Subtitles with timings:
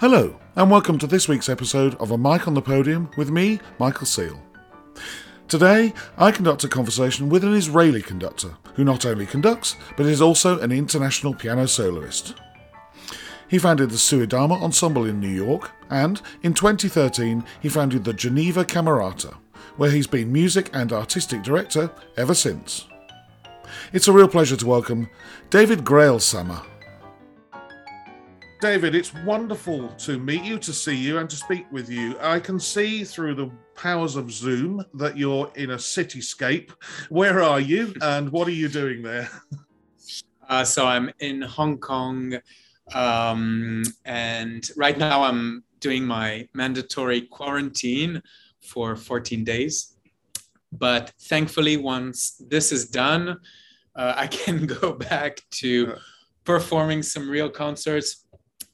[0.00, 3.58] Hello, and welcome to this week's episode of A Mic on the Podium with me,
[3.80, 4.40] Michael Seal.
[5.48, 10.22] Today, I conduct a conversation with an Israeli conductor who not only conducts, but is
[10.22, 12.36] also an international piano soloist.
[13.48, 18.64] He founded the Suedama Ensemble in New York, and in 2013, he founded the Geneva
[18.64, 19.36] Camerata,
[19.78, 22.86] where he's been music and artistic director ever since.
[23.92, 25.10] It's a real pleasure to welcome
[25.50, 26.64] David Greilsammer.
[28.60, 32.18] David, it's wonderful to meet you, to see you, and to speak with you.
[32.20, 36.72] I can see through the powers of Zoom that you're in a cityscape.
[37.08, 39.28] Where are you, and what are you doing there?
[40.48, 42.36] Uh, so I'm in Hong Kong,
[42.94, 48.20] um, and right now I'm doing my mandatory quarantine
[48.60, 49.94] for 14 days.
[50.72, 53.38] But thankfully, once this is done,
[53.94, 55.94] uh, I can go back to
[56.44, 58.24] performing some real concerts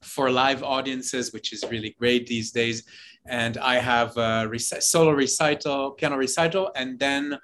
[0.05, 2.85] for live audiences, which is really great these days.
[3.27, 7.39] And I have a rec- solo recital, piano recital, and then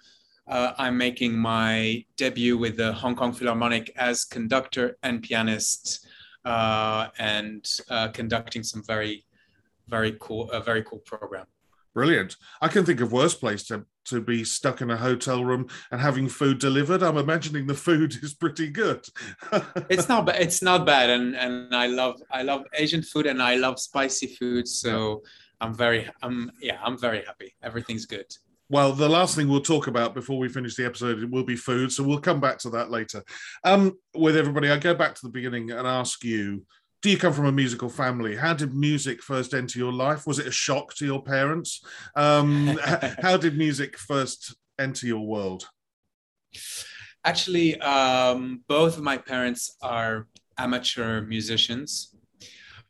[0.47, 6.07] uh, I'm making my debut with the Hong Kong Philharmonic as conductor and pianist,
[6.45, 9.25] uh, and uh, conducting some very,
[9.89, 11.47] very cool, a very cool program.
[11.95, 12.37] Brilliant.
[12.61, 16.01] I can think of worse place to, to be stuck in a hotel room and
[16.01, 17.03] having food delivered.
[17.03, 19.05] I'm imagining the food is pretty good.
[19.89, 20.41] it's not bad.
[20.41, 21.11] It's not bad.
[21.11, 24.69] And and I love I love Asian food and I love spicy food.
[24.69, 25.23] So
[25.61, 27.55] I'm very I'm yeah, I'm very happy.
[27.63, 28.27] Everything's good.
[28.71, 31.91] Well, the last thing we'll talk about before we finish the episode will be food.
[31.91, 33.25] So we'll come back to that later.
[33.65, 36.65] Um, with everybody, I go back to the beginning and ask you
[37.03, 38.37] do you come from a musical family?
[38.37, 40.27] How did music first enter your life?
[40.27, 41.83] Was it a shock to your parents?
[42.15, 42.79] Um,
[43.23, 45.69] how did music first enter your world?
[47.25, 50.27] Actually, um, both of my parents are
[50.59, 52.15] amateur musicians,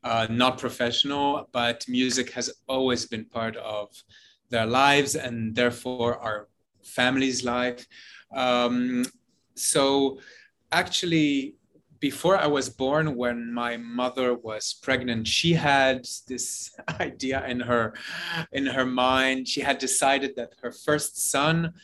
[0.03, 3.89] uh, not professional, but music has always been part of
[4.49, 6.49] their lives and therefore our
[6.83, 7.87] family's life.
[8.35, 9.05] Um,
[9.55, 10.19] so,
[10.73, 11.57] actually,
[12.01, 17.95] before I was born, when my mother was pregnant, she had this idea in her
[18.53, 19.47] in her mind.
[19.47, 21.75] She had decided that her first son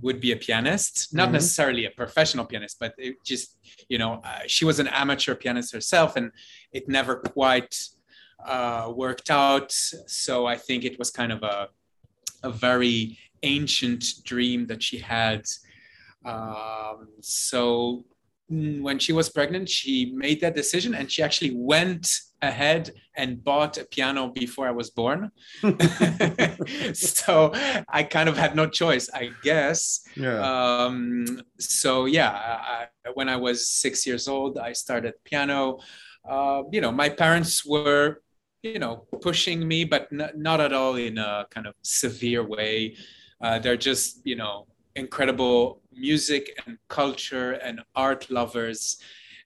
[0.00, 1.32] would be a pianist, not mm-hmm.
[1.34, 3.58] necessarily a professional pianist, but it just
[3.88, 6.32] you know uh, she was an amateur pianist herself, and
[6.72, 7.76] it never quite
[8.46, 9.72] uh, worked out.
[9.72, 11.68] So I think it was kind of a
[12.42, 15.44] a very ancient dream that she had.
[16.24, 18.04] Um, so
[18.48, 23.76] when she was pregnant, she made that decision and she actually went ahead and bought
[23.78, 25.30] a piano before I was born.
[26.94, 27.52] so
[27.88, 30.00] I kind of had no choice, I guess.
[30.16, 30.40] Yeah.
[30.40, 35.80] Um, so yeah, I, when I was six years old, I started piano.
[36.26, 38.22] Uh, you know, my parents were,
[38.62, 42.96] you know, pushing me, but n- not at all in a kind of severe way.
[43.40, 44.66] Uh, they're just, you know,
[44.96, 48.98] incredible music and culture and art lovers.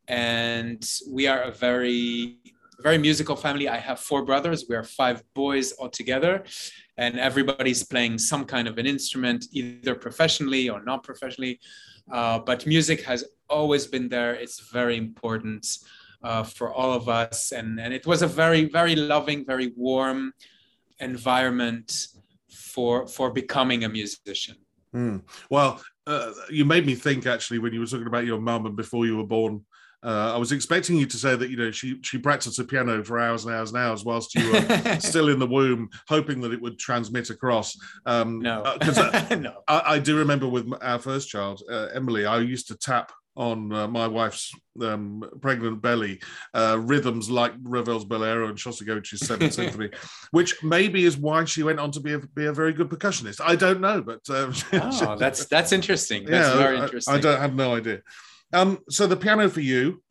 [0.08, 2.38] And we are a very,
[2.80, 3.68] very musical family.
[3.68, 4.66] I have four brothers.
[4.68, 6.44] We are five boys altogether.
[6.96, 11.60] And everybody's playing some kind of an instrument, either professionally or not professionally.
[12.10, 14.34] Uh, but music has always been there.
[14.34, 15.66] It's very important
[16.22, 17.52] uh, for all of us.
[17.52, 20.32] And, and it was a very, very loving, very warm
[21.00, 22.08] environment
[22.50, 24.56] for, for becoming a musician.
[24.94, 25.22] Mm.
[25.50, 28.76] Well, uh, you made me think actually when you were talking about your mum and
[28.76, 29.64] before you were born.
[30.04, 33.04] Uh, I was expecting you to say that you know she she practiced the piano
[33.04, 36.52] for hours and hours and hours whilst you were still in the womb, hoping that
[36.52, 37.78] it would transmit across.
[38.04, 39.62] Um, no, because uh, no.
[39.68, 43.72] I, I, do remember with our first child, uh, Emily, I used to tap on
[43.72, 46.20] uh, my wife's um, pregnant belly
[46.54, 49.90] uh, rhythms like Ravel's Bolero and Shostakovich's Seventh Symphony,
[50.32, 53.40] which maybe is why she went on to be a, be a very good percussionist.
[53.44, 56.24] I don't know, but um, oh, that's that's interesting.
[56.24, 57.14] That's yeah, very interesting.
[57.14, 58.00] I, I, don't have no idea.
[58.52, 60.02] Um, so the piano for you,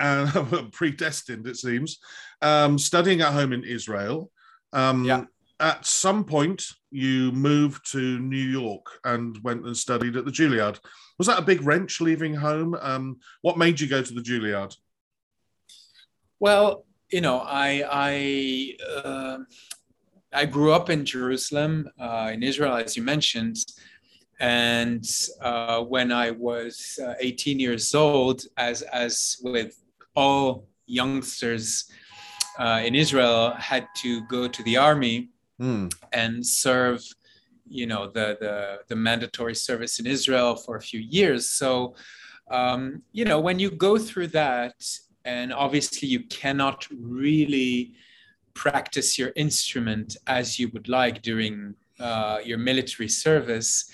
[0.00, 1.98] uh, predestined it seems,
[2.42, 4.30] um, studying at home in Israel.
[4.72, 5.24] Um, yeah.
[5.60, 10.78] At some point, you moved to New York and went and studied at the Juilliard.
[11.18, 12.76] Was that a big wrench leaving home?
[12.80, 14.74] Um, what made you go to the Juilliard?
[16.40, 19.38] Well, you know, I I uh,
[20.32, 23.58] I grew up in Jerusalem, uh, in Israel, as you mentioned,
[24.40, 25.04] and
[25.40, 29.80] uh, when I was uh, 18 years old, as as with
[30.16, 31.90] all youngsters
[32.58, 35.30] uh, in Israel, had to go to the army
[35.60, 35.92] mm.
[36.12, 37.02] and serve
[37.66, 41.50] you know the the, the mandatory service in Israel for a few years.
[41.50, 41.94] So
[42.50, 44.74] um, you know when you go through that,
[45.24, 47.94] and obviously you cannot really
[48.54, 53.90] practice your instrument as you would like during uh, your military service,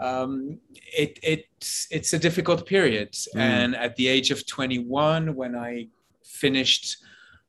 [0.00, 1.46] um, it, it,
[1.90, 3.12] it's a difficult period.
[3.12, 3.40] Mm.
[3.40, 5.88] And at the age of 21, when I
[6.22, 6.98] finished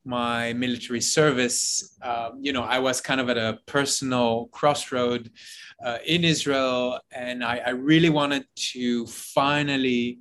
[0.06, 5.30] my military service, um, you know, I was kind of at a personal crossroad
[5.84, 10.20] uh, in Israel, and I, I, really wanted to finally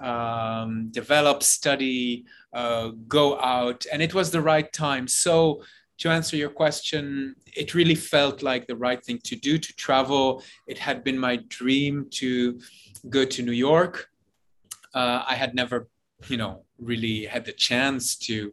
[0.00, 5.08] um, develop, study, uh, go out, and it was the right time.
[5.08, 5.62] So,
[5.98, 10.42] to answer your question, it really felt like the right thing to do to travel.
[10.66, 12.60] It had been my dream to
[13.08, 14.10] go to New York.
[14.94, 15.88] Uh, I had never,
[16.28, 18.52] you know, really had the chance to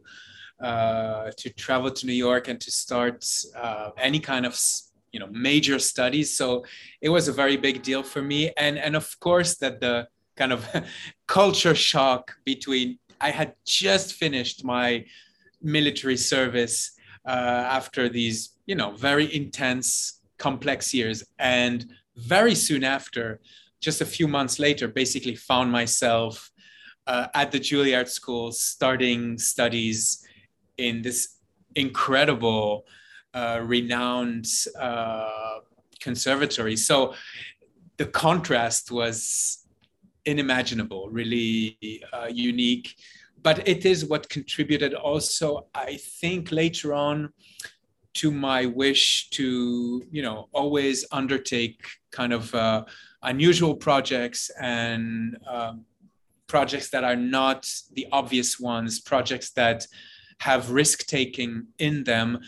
[0.60, 4.58] uh, to travel to New York and to start uh, any kind of
[5.12, 6.36] you know major studies.
[6.36, 6.64] So
[7.00, 10.52] it was a very big deal for me, and and of course that the kind
[10.52, 10.66] of
[11.26, 15.04] culture shock between I had just finished my
[15.62, 16.92] military service
[17.26, 21.86] uh, after these you know very intense complex years and
[22.16, 23.40] very soon after
[23.80, 26.50] just a few months later basically found myself
[27.06, 30.23] uh, at the Juilliard School starting studies
[30.78, 31.38] in this
[31.74, 32.86] incredible,
[33.32, 34.46] uh, renowned
[34.78, 35.58] uh,
[36.00, 36.76] conservatory.
[36.76, 37.14] So
[37.96, 39.64] the contrast was
[40.26, 41.78] unimaginable, really
[42.12, 42.94] uh, unique.
[43.42, 47.32] But it is what contributed also, I think, later on
[48.14, 52.84] to my wish to, you know, always undertake kind of uh,
[53.22, 55.84] unusual projects and um,
[56.46, 59.86] projects that are not the obvious ones, projects that
[60.40, 62.40] have risk taking in them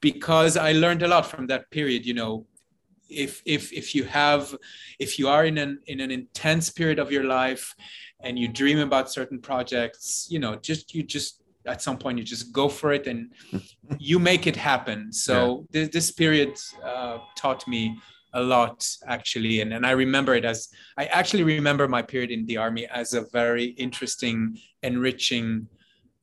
[0.00, 2.04] because I learned a lot from that period.
[2.06, 2.46] You know,
[3.08, 4.54] if if if you have
[4.98, 7.74] if you are in an in an intense period of your life
[8.20, 12.24] and you dream about certain projects, you know, just you just at some point you
[12.24, 13.32] just go for it and
[13.98, 15.12] you make it happen.
[15.12, 15.80] So yeah.
[15.80, 17.96] this, this period uh, taught me
[18.34, 22.46] a lot actually and, and i remember it as i actually remember my period in
[22.46, 25.66] the army as a very interesting enriching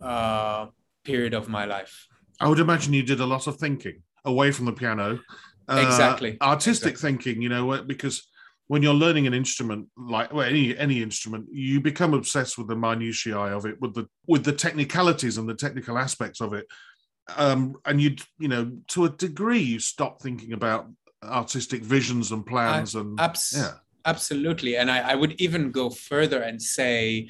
[0.01, 0.65] uh,
[1.03, 2.07] period of my life.
[2.39, 5.19] I would imagine you did a lot of thinking away from the piano.
[5.67, 6.37] Uh, exactly.
[6.41, 7.11] Artistic exactly.
[7.11, 8.27] thinking, you know, because
[8.67, 12.75] when you're learning an instrument like well, any any instrument, you become obsessed with the
[12.75, 16.65] minutiae of it, with the with the technicalities and the technical aspects of it.
[17.35, 20.87] Um, and you you know to a degree you stop thinking about
[21.23, 23.73] artistic visions and plans I, and abs- yeah
[24.05, 27.29] absolutely and I, I would even go further and say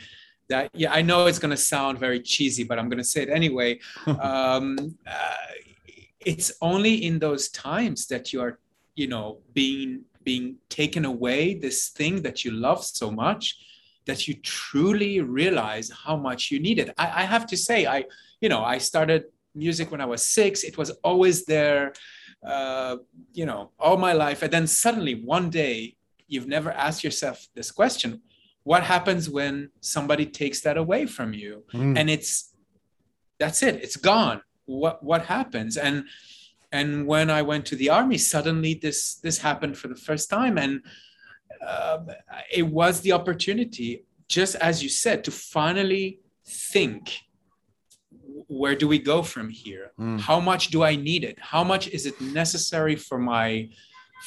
[0.50, 3.22] that yeah i know it's going to sound very cheesy but i'm going to say
[3.22, 3.80] it anyway.
[4.19, 5.36] Um, uh,
[6.19, 8.60] it's only in those times that you are
[8.96, 13.57] you know being being taken away this thing that you love so much
[14.06, 16.90] that you truly realize how much you need it.
[16.98, 18.04] I, I have to say i
[18.42, 19.25] you know i started
[19.56, 20.63] music when i was six.
[20.63, 21.94] It was always there
[22.46, 22.98] uh,
[23.34, 24.42] you know all my life.
[24.44, 25.96] And then suddenly one day
[26.28, 28.22] you've never asked yourself this question
[28.69, 31.63] what happens when somebody takes that away from you?
[31.74, 31.98] Mm.
[31.98, 32.31] and it's
[33.42, 33.75] that's it.
[33.86, 34.39] It's gone.
[34.66, 35.74] What what happens?
[35.86, 35.95] And
[36.77, 40.56] and when i went to the army suddenly this this happened for the first time.
[40.63, 40.74] And
[41.71, 41.98] uh,
[42.60, 43.89] it was the opportunity
[44.38, 46.08] just as you said to finally
[46.72, 47.03] think
[48.62, 49.86] where do we go from here?
[50.00, 50.20] Mm.
[50.29, 51.38] how much do i need it?
[51.53, 53.48] How much is it necessary for my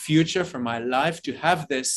[0.07, 1.90] future for my life to have this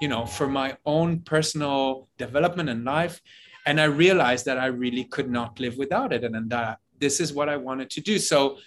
[0.00, 3.20] you know, for my own personal development and life.
[3.66, 6.24] And I realized that I really could not live without it.
[6.24, 8.18] And, and that this is what I wanted to do.
[8.18, 8.58] So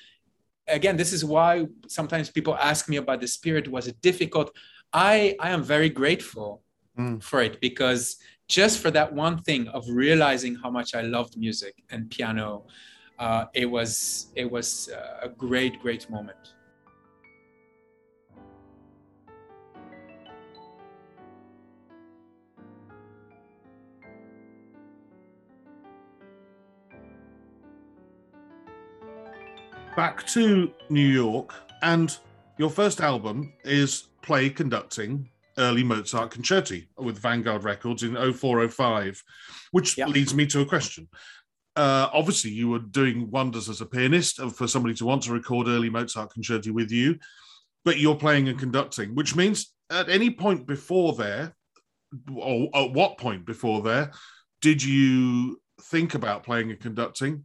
[0.67, 3.67] again, this is why sometimes people ask me about the spirit.
[3.67, 4.55] Was it difficult?
[4.93, 6.63] I, I am very grateful
[6.97, 7.21] mm.
[7.21, 8.17] for it because
[8.47, 12.65] just for that one thing of realizing how much I loved music and piano,
[13.19, 14.89] uh, it was it was
[15.21, 16.53] a great great moment.
[29.97, 32.15] Back to New York, and
[32.59, 35.27] your first album is play conducting
[35.57, 39.23] early Mozart concerti with Vanguard Records in 0405,
[39.71, 40.09] which yep.
[40.09, 41.09] leads me to a question.
[41.75, 45.67] Uh, obviously, you were doing wonders as a pianist for somebody to want to record
[45.67, 47.17] early Mozart concerti with you,
[47.83, 51.55] but you're playing and conducting, which means at any point before there,
[52.35, 54.11] or at what point before there,
[54.61, 57.43] did you think about playing and conducting?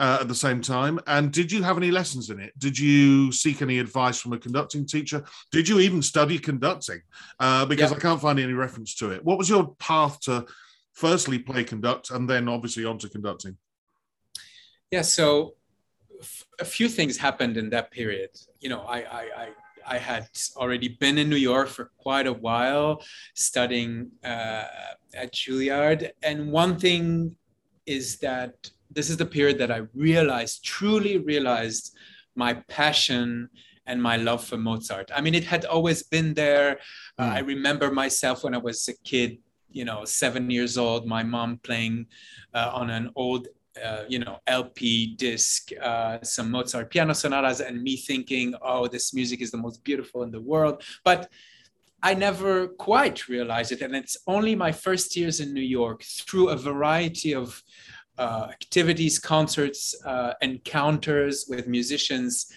[0.00, 0.98] Uh, at the same time?
[1.06, 2.58] And did you have any lessons in it?
[2.58, 5.22] Did you seek any advice from a conducting teacher?
[5.52, 7.02] Did you even study conducting?
[7.38, 9.22] Uh, because I can't find any reference to it.
[9.24, 10.46] What was your path to
[10.94, 13.58] firstly play conduct and then obviously onto conducting?
[14.90, 15.54] Yeah, so
[16.20, 18.30] f- a few things happened in that period.
[18.58, 19.48] You know, I, I, I
[19.86, 23.02] I had already been in New York for quite a while
[23.34, 24.64] studying uh,
[25.14, 26.10] at Juilliard.
[26.22, 27.34] And one thing
[27.86, 31.94] is that this is the period that I realized, truly realized
[32.34, 33.48] my passion
[33.86, 35.10] and my love for Mozart.
[35.14, 36.78] I mean, it had always been there.
[37.18, 37.28] Mm.
[37.28, 39.38] Uh, I remember myself when I was a kid,
[39.70, 42.06] you know, seven years old, my mom playing
[42.54, 43.48] uh, on an old
[43.84, 49.14] uh, you know LP disc, uh, some Mozart piano sonatas, and me thinking, oh, this
[49.14, 50.82] music is the most beautiful in the world.
[51.04, 51.30] But
[52.02, 56.48] I never quite realized it, and it's only my first years in New York through
[56.48, 57.62] a variety of
[58.18, 62.52] uh, activities, concerts, uh, encounters with musicians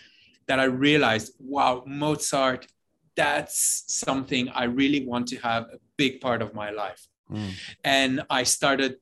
[0.47, 2.67] that I realized, wow, Mozart,
[3.15, 7.07] that's something I really want to have a big part of my life.
[7.31, 7.51] Mm.
[7.83, 8.97] And I started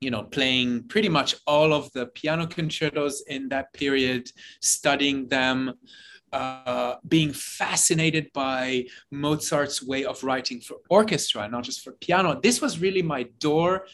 [0.00, 5.74] you know playing pretty much all of the piano concertos in that period studying them
[6.32, 12.60] uh, being fascinated by mozart's way of writing for orchestra not just for piano this
[12.60, 13.86] was really my door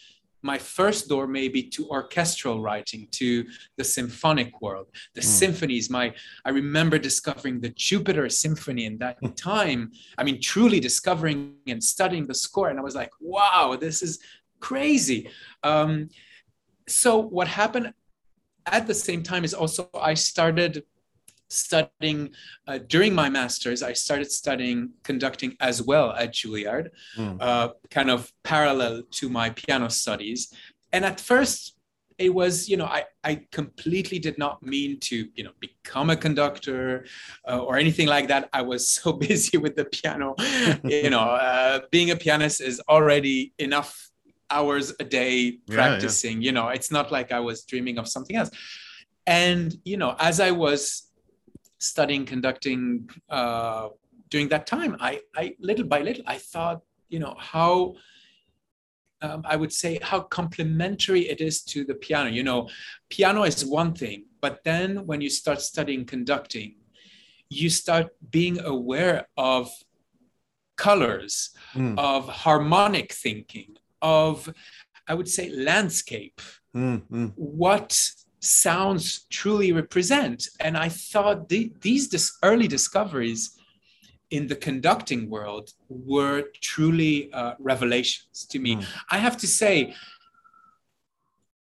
[0.43, 3.45] my first door maybe to orchestral writing to
[3.77, 5.25] the symphonic world the mm.
[5.25, 6.13] symphonies my
[6.45, 12.27] i remember discovering the jupiter symphony in that time i mean truly discovering and studying
[12.27, 14.19] the score and i was like wow this is
[14.63, 15.29] crazy.
[15.63, 16.09] Um,
[16.89, 17.93] so what happened
[18.65, 20.85] at the same time is also I started
[21.53, 22.31] studying
[22.67, 27.37] uh, during my master's i started studying conducting as well at juilliard mm.
[27.41, 30.53] uh, kind of parallel to my piano studies
[30.93, 31.77] and at first
[32.19, 36.17] it was you know i, I completely did not mean to you know become a
[36.17, 37.07] conductor
[37.49, 40.35] uh, or anything like that i was so busy with the piano
[40.85, 44.13] you know uh, being a pianist is already enough
[44.53, 46.37] hours a day practicing.
[46.37, 46.47] Yeah, yeah.
[46.47, 48.51] You know, it's not like I was dreaming of something else.
[49.27, 51.09] And, you know, as I was
[51.83, 53.89] studying conducting uh,
[54.31, 57.95] during that time, I, I little by little, I thought, you know, how
[59.21, 62.31] um, I would say how complementary it is to the piano.
[62.31, 62.69] You know,
[63.09, 66.77] piano is one thing, but then when you start studying conducting,
[67.49, 69.71] you start being aware of
[70.77, 71.97] colors, mm.
[71.99, 74.53] of harmonic thinking, of,
[75.07, 76.41] I would say, landscape.
[76.75, 77.27] Mm-hmm.
[77.37, 78.11] What
[78.43, 80.49] sounds truly represent.
[80.59, 83.57] And I thought the, these dis- early discoveries
[84.31, 88.77] in the conducting world were truly uh, revelations to me.
[88.77, 88.87] Mm.
[89.11, 89.95] I have to say,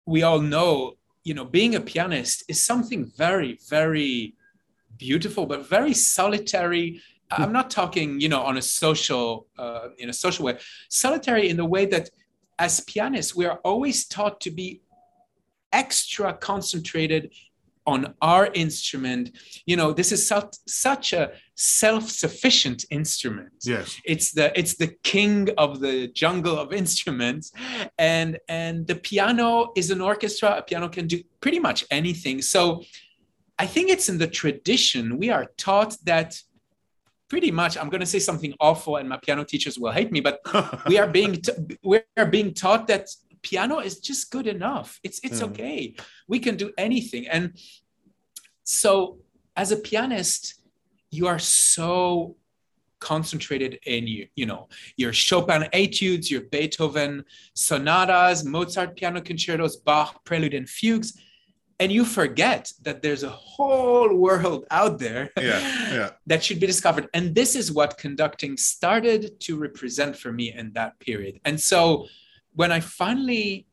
[0.05, 4.35] we all know, you know, being a pianist is something very, very
[4.97, 7.01] beautiful, but very solitary.
[7.31, 10.57] I'm not talking, you know, on a social, uh, in a social way.
[10.89, 12.09] Solitary in the way that
[12.59, 14.82] as pianists, we are always taught to be
[15.73, 17.31] extra concentrated
[17.85, 19.37] on our instrument.
[19.65, 23.51] You know this is such, such a self-sufficient instrument.
[23.63, 23.99] Yes.
[24.05, 27.51] It's the it's the king of the jungle of instruments.
[27.97, 30.57] And and the piano is an orchestra.
[30.57, 32.41] A piano can do pretty much anything.
[32.41, 32.83] So
[33.59, 35.17] i think it's in the tradition.
[35.17, 36.41] We are taught that
[37.29, 40.19] pretty much i'm going to say something awful and my piano teachers will hate me
[40.19, 40.39] but
[40.87, 43.05] we are being t- we are being taught that
[43.43, 44.99] piano is just good enough.
[45.03, 45.49] It's it's mm.
[45.49, 45.95] okay.
[46.27, 47.27] We can do anything.
[47.27, 47.55] And
[48.63, 49.19] so
[49.55, 50.55] as a pianist
[51.11, 52.35] you are so
[52.99, 57.23] concentrated in you, you know your chopin etudes your beethoven
[57.53, 61.19] sonatas mozart piano concertos bach prelude and fugues
[61.79, 66.09] and you forget that there's a whole world out there yeah, yeah.
[66.27, 67.09] that should be discovered.
[67.13, 71.41] And this is what conducting started to represent for me in that period.
[71.43, 72.07] And so
[72.55, 73.65] when i finally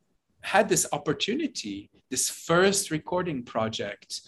[0.42, 4.22] had this opportunity this first recording project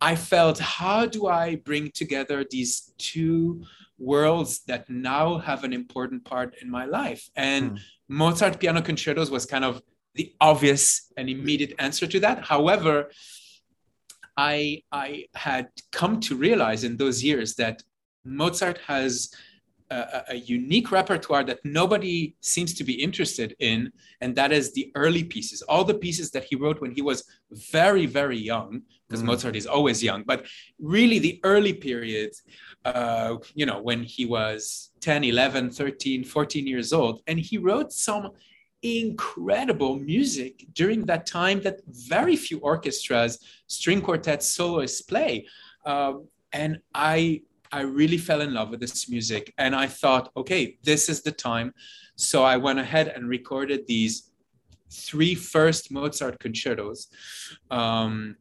[0.00, 3.62] i felt how do i bring together these two
[3.98, 7.78] worlds that now have an important part in my life and mm.
[8.08, 9.82] mozart piano concertos was kind of
[10.16, 12.44] the obvious and immediate answer to that.
[12.44, 13.10] However,
[14.36, 17.82] I, I had come to realize in those years that
[18.24, 19.32] Mozart has
[19.90, 24.90] a, a, unique repertoire that nobody seems to be interested in, and that is the
[24.94, 29.22] early pieces, all the pieces that he wrote when he was very, very young, because
[29.22, 29.26] mm.
[29.26, 30.46] Mozart is always young, but
[30.80, 32.32] really the early period,
[32.84, 37.92] uh, you know, when he was 10, 11, 13, 14 years old, and he wrote
[37.92, 38.30] some
[38.82, 45.46] incredible music during that time that very few orchestras, string quartets, soloists play.
[45.84, 47.42] Um, and I
[47.72, 49.52] I really fell in love with this music.
[49.58, 51.72] And I thought, okay, this is the time.
[52.16, 54.30] So I went ahead and recorded these
[54.90, 57.08] three first Mozart concertos
[57.70, 58.36] um,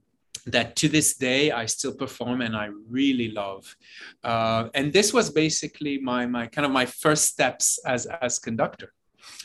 [0.46, 3.76] that to this day I still perform and I really love.
[4.24, 8.94] Uh, and this was basically my, my kind of my first steps as, as conductor.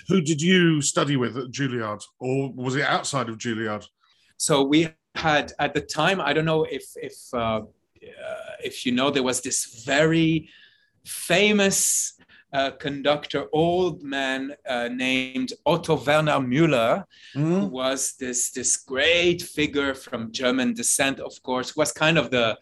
[0.08, 3.86] Who did you study with at Juilliard or was it outside of Juilliard?
[4.36, 7.62] So we had at the time, I don't know if, if, uh,
[8.02, 10.48] uh, if you know, there was this very
[11.04, 12.14] famous
[12.52, 17.04] uh, conductor, old man uh, named Otto Werner Müller,
[17.34, 17.40] mm.
[17.40, 22.58] who was this this great figure from German descent, of course, was kind of the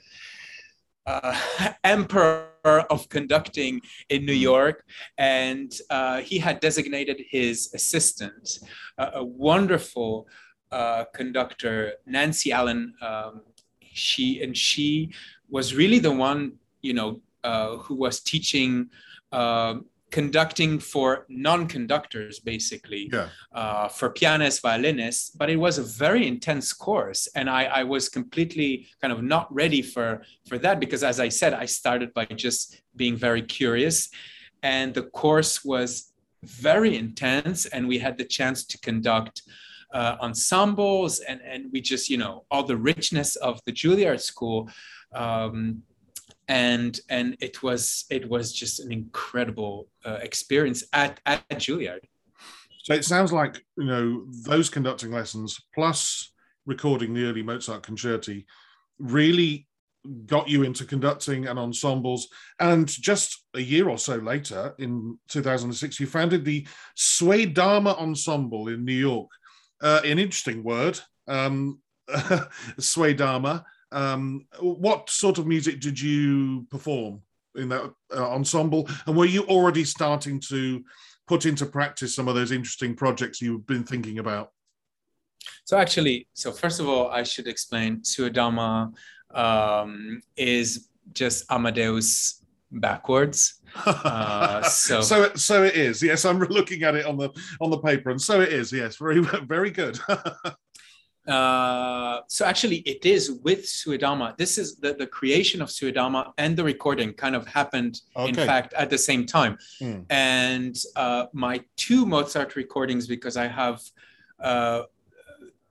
[1.06, 1.38] uh,
[1.84, 3.80] emperor of conducting
[4.10, 4.84] in New York,
[5.16, 8.58] and uh, he had designated his assistant,
[8.98, 10.28] a wonderful
[10.70, 12.94] uh, conductor, Nancy Allen.
[13.00, 13.42] Um,
[13.98, 15.10] she and she
[15.50, 16.52] was really the one,
[16.82, 18.90] you know, uh, who was teaching
[19.32, 19.74] uh,
[20.10, 23.28] conducting for non-conductors basically yeah.
[23.52, 28.08] uh, for pianists violinists but it was a very intense course and I, I was
[28.08, 32.24] completely kind of not ready for for that because as i said i started by
[32.24, 34.08] just being very curious
[34.62, 36.12] and the course was
[36.42, 39.42] very intense and we had the chance to conduct
[39.92, 44.68] uh, ensembles and and we just you know all the richness of the juilliard school
[45.14, 45.82] um,
[46.48, 52.00] and and it was it was just an incredible uh, experience at at Juilliard.
[52.82, 56.32] So it sounds like you know those conducting lessons plus
[56.66, 58.44] recording the early Mozart concerti
[58.98, 59.66] really
[60.26, 62.28] got you into conducting and ensembles.
[62.60, 66.66] And just a year or so later, in 2006, you founded the
[66.96, 69.30] Suedama Ensemble in New York.
[69.80, 71.80] Uh, an interesting word, um,
[72.78, 73.64] Suedama.
[73.90, 77.22] Um, what sort of music did you perform
[77.54, 78.88] in that uh, ensemble?
[79.06, 80.84] And were you already starting to
[81.26, 84.52] put into practice some of those interesting projects you've been thinking about?
[85.64, 88.92] So actually, so first of all, I should explain Suedama
[89.32, 92.37] um, is just Amadeus
[92.70, 93.60] backwards.
[93.84, 96.02] Uh, so, so, so it is.
[96.02, 98.72] Yes, I'm looking at it on the on the paper, and so it is.
[98.72, 99.98] Yes, very, very good.
[101.28, 104.34] Uh, so actually it is with Suedama.
[104.38, 108.28] This is the, the creation of Suedama and the recording kind of happened, okay.
[108.30, 109.58] in fact, at the same time.
[109.78, 110.06] Mm.
[110.08, 113.82] And uh, my two Mozart recordings, because I have
[114.40, 114.84] uh,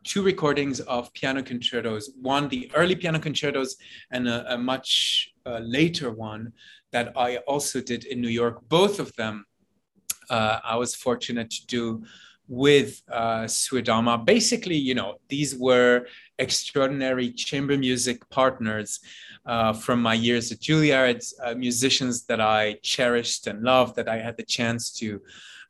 [0.08, 3.76] two recordings of piano concertos, one, the early piano concertos,
[4.12, 6.54] and a, a much uh, later one
[6.92, 8.56] that I also did in New York.
[8.70, 9.46] Both of them
[10.30, 12.04] uh, I was fortunate to do
[12.48, 13.46] with uh.
[14.26, 16.08] Basically, you know, these were
[16.40, 19.00] extraordinary chamber music partners
[19.46, 24.18] uh, from my years at Juilliard, uh, musicians that I cherished and loved, that I
[24.18, 25.22] had the chance to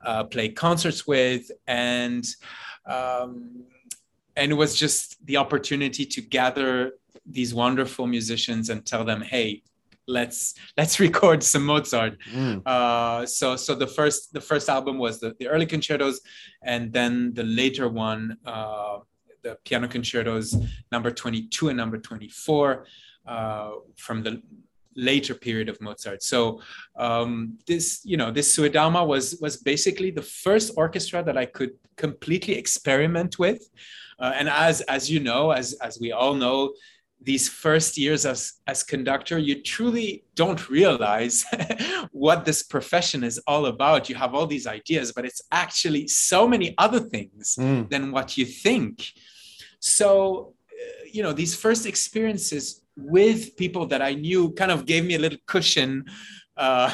[0.06, 2.26] uh, play concerts with, and
[2.86, 3.63] um,
[4.38, 6.93] and it was just the opportunity to gather
[7.26, 9.63] these wonderful musicians and tell them, hey,
[10.08, 12.17] let's let's record some Mozart.
[12.32, 12.62] Mm.
[12.65, 16.21] Uh, so so the first the first album was the, the early concertos,
[16.63, 19.00] and then the later one, uh,
[19.43, 20.56] the piano concertos
[20.91, 22.86] number twenty two and number twenty four
[23.26, 24.41] uh, from the
[24.95, 26.23] later period of Mozart.
[26.23, 26.62] So
[26.95, 31.71] um, this you know this Suedama was was basically the first orchestra that I could
[31.95, 33.69] completely experiment with.
[34.19, 36.73] Uh, and as as you know, as as we all know,
[37.21, 41.45] these first years as as conductor you truly don't realize
[42.12, 46.47] what this profession is all about you have all these ideas but it's actually so
[46.47, 47.89] many other things mm.
[47.89, 49.12] than what you think
[49.80, 55.03] so uh, you know these first experiences with people that i knew kind of gave
[55.03, 56.06] me a little cushion
[56.58, 56.91] uh,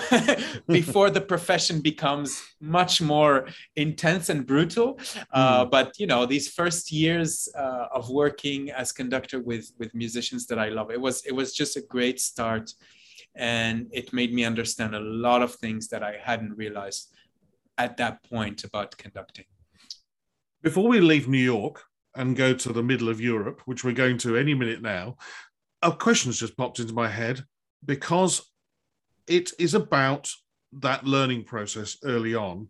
[0.68, 5.00] before the profession becomes much more intense and brutal.
[5.32, 5.72] Uh, mm.
[5.72, 10.60] But you know, these first years uh, of working as conductor with with musicians that
[10.60, 12.72] I love, it was it was just a great start,
[13.36, 17.16] and it made me understand a lot of things that I hadn't realized
[17.78, 19.46] at that point about conducting.
[20.62, 21.84] Before we leave New York
[22.16, 25.18] and go to the middle of Europe, which we're going to any minute now,
[25.82, 27.44] a question has just popped into my head
[27.84, 28.53] because
[29.28, 30.30] it is about
[30.80, 32.70] that learning process early on.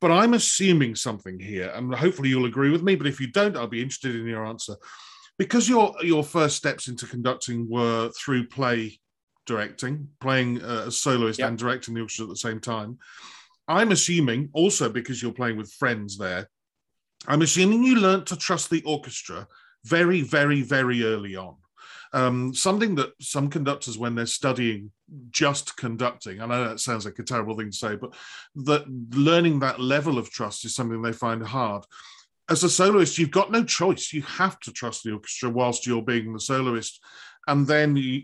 [0.00, 2.94] But I'm assuming something here, and hopefully you'll agree with me.
[2.94, 4.76] But if you don't, I'll be interested in your answer.
[5.38, 9.00] Because your your first steps into conducting were through play
[9.46, 11.48] directing, playing uh, a soloist yep.
[11.48, 12.98] and directing the orchestra at the same time.
[13.66, 16.48] I'm assuming also because you're playing with friends there.
[17.26, 19.46] I'm assuming you learnt to trust the orchestra
[19.84, 21.56] very, very, very early on.
[22.14, 24.92] Um, something that some conductors, when they're studying
[25.30, 28.14] just conducting, I know that sounds like a terrible thing to say, but
[28.54, 31.84] that learning that level of trust is something they find hard.
[32.48, 34.12] As a soloist, you've got no choice.
[34.12, 37.02] You have to trust the orchestra whilst you're being the soloist.
[37.46, 38.22] And then you,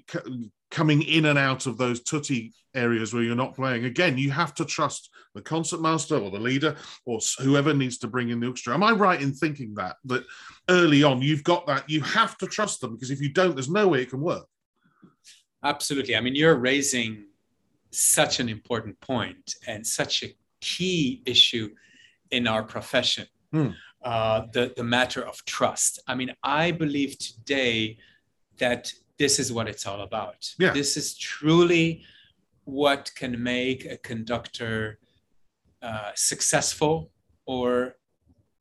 [0.71, 4.55] coming in and out of those tutti areas where you're not playing, again, you have
[4.55, 8.75] to trust the concertmaster or the leader or whoever needs to bring in the orchestra.
[8.75, 10.25] Am I right in thinking that that
[10.69, 13.71] early on you've got that you have to trust them because if you don't, there's
[13.71, 14.47] no way it can work.
[15.63, 16.17] Absolutely.
[16.17, 17.27] I mean, you're raising
[17.91, 21.71] such an important point and such a key issue
[22.31, 23.27] in our profession.
[23.53, 23.71] Hmm.
[24.03, 26.01] Uh, the the matter of trust.
[26.07, 27.99] I mean, I believe today
[28.59, 30.41] that this is what it's all about.
[30.59, 30.73] Yeah.
[30.73, 32.03] This is truly
[32.65, 34.99] what can make a conductor
[35.83, 37.11] uh, successful
[37.45, 37.97] or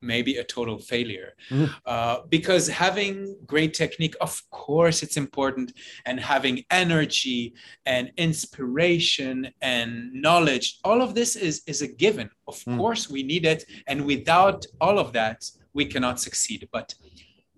[0.02, 1.30] maybe a total failure.
[1.50, 1.70] Mm.
[1.86, 5.72] Uh, because having great technique, of course, it's important,
[6.04, 7.54] and having energy
[7.86, 12.28] and inspiration and knowledge, all of this is, is a given.
[12.46, 12.76] Of mm.
[12.76, 13.64] course, we need it.
[13.86, 15.38] And without all of that,
[15.72, 16.68] we cannot succeed.
[16.72, 16.94] But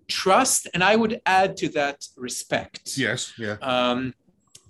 [0.07, 2.97] trust, and I would add to that respect.
[2.97, 3.57] Yes, yeah.
[3.61, 4.13] Um,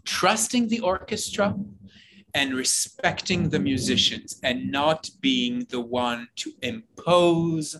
[0.05, 1.55] trusting the orchestra
[2.33, 7.79] and respecting the musicians and not being the one to impose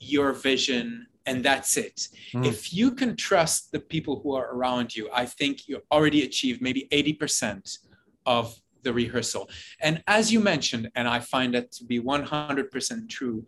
[0.00, 2.08] your vision and that's it.
[2.34, 2.44] Mm.
[2.44, 6.60] If you can trust the people who are around you, I think you already achieved
[6.60, 7.78] maybe 80%
[8.26, 9.48] of the rehearsal.
[9.80, 13.46] And as you mentioned, and I find that to be 100% true,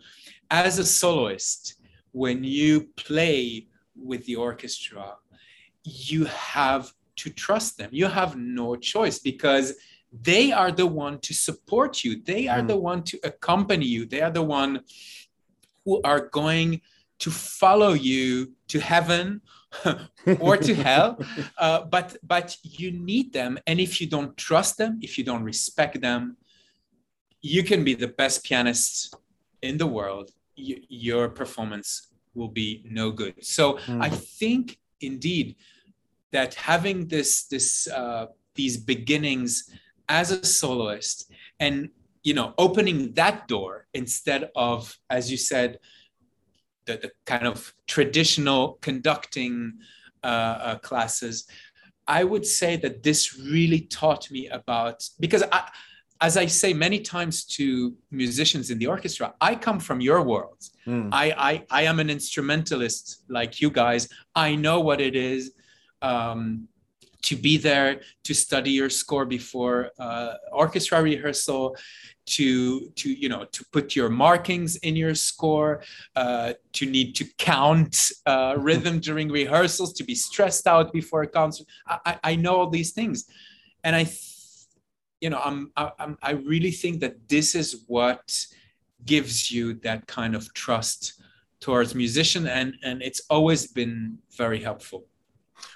[0.50, 1.74] as a soloist,
[2.16, 5.16] when you play with the orchestra,
[5.84, 7.90] you have to trust them.
[7.92, 9.74] You have no choice because
[10.30, 12.22] they are the one to support you.
[12.22, 12.68] They are mm.
[12.68, 14.06] the one to accompany you.
[14.06, 14.80] They are the one
[15.84, 16.80] who are going
[17.18, 19.42] to follow you to heaven
[20.40, 21.18] or to hell.
[21.58, 23.58] Uh, but but you need them.
[23.66, 26.36] And if you don't trust them if you don't respect them
[27.42, 29.14] you can be the best pianist
[29.62, 34.02] in the world y- your performance will be no good so mm.
[34.02, 35.56] i think indeed
[36.32, 39.70] that having this this uh, these beginnings
[40.08, 41.88] as a soloist and
[42.22, 45.78] you know opening that door instead of as you said
[46.86, 49.74] the, the kind of traditional conducting
[50.22, 51.46] uh, uh, classes
[52.06, 55.68] i would say that this really taught me about because I,
[56.20, 60.58] as i say many times to musicians in the orchestra i come from your world.
[60.86, 61.08] Mm.
[61.12, 64.08] I, I i am an instrumentalist like you guys.
[64.34, 65.52] I know what it is
[66.02, 66.68] um,
[67.22, 71.76] to be there to study your score before uh, orchestra rehearsal
[72.26, 75.82] to to you know to put your markings in your score
[76.14, 81.26] uh, to need to count uh, rhythm during rehearsals to be stressed out before a
[81.26, 81.66] concert.
[81.88, 83.28] I, I know all these things.
[83.84, 84.04] And i
[85.26, 88.24] you know I'm, I'm i really think that this is what
[89.04, 91.20] gives you that kind of trust
[91.58, 95.02] towards musician and and it's always been very helpful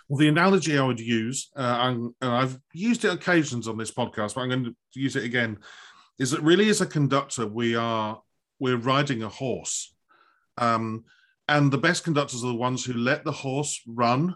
[0.09, 4.35] well, the analogy I would use, uh, and I've used it occasions on this podcast,
[4.35, 5.59] but I'm going to use it again,
[6.19, 8.21] is that really as a conductor, we are
[8.59, 9.95] we're riding a horse,
[10.59, 11.05] um,
[11.49, 14.35] and the best conductors are the ones who let the horse run.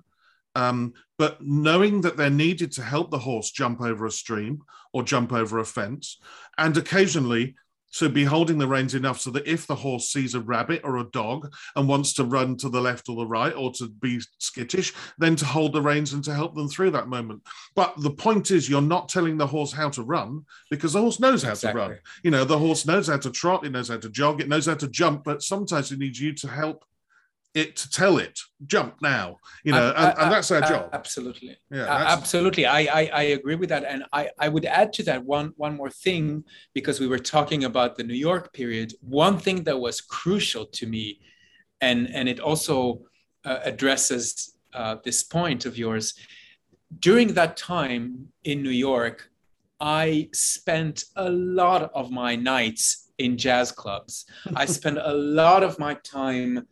[0.54, 4.62] Um, but knowing that they're needed to help the horse jump over a stream
[4.92, 6.18] or jump over a fence,
[6.58, 7.54] and occasionally
[7.94, 10.96] so be holding the reins enough so that if the horse sees a rabbit or
[10.96, 14.20] a dog and wants to run to the left or the right or to be
[14.38, 17.40] skittish, then to hold the reins and to help them through that moment.
[17.76, 21.20] But the point is, you're not telling the horse how to run because the horse
[21.20, 21.80] knows how exactly.
[21.80, 21.98] to run.
[22.24, 24.66] You know, the horse knows how to trot, it knows how to jog, it knows
[24.66, 26.84] how to jump, but sometimes it needs you to help
[27.54, 30.90] it to tell it jump now you know I, and, and, that's our job.
[30.92, 31.56] absolutely.
[31.70, 32.66] Yeah absolutely.
[32.66, 33.84] I, I, I agree with that.
[33.84, 37.64] And i i would add to that one one more thing because we were talking
[37.64, 38.92] about the new york period.
[39.00, 41.20] One thing that was crucial to me
[41.80, 43.02] and and it also
[43.44, 46.14] uh, addresses uh, this point of yours.
[46.98, 49.30] During that time in new york
[49.80, 54.26] i spent a lot of my nights in jazz clubs.
[54.56, 56.66] I spent a lot of my time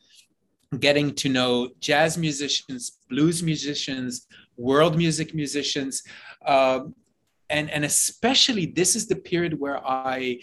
[0.78, 6.02] getting to know jazz musicians, blues musicians, world music musicians.
[6.46, 6.94] Um,
[7.50, 10.38] and, and especially this is the period where I,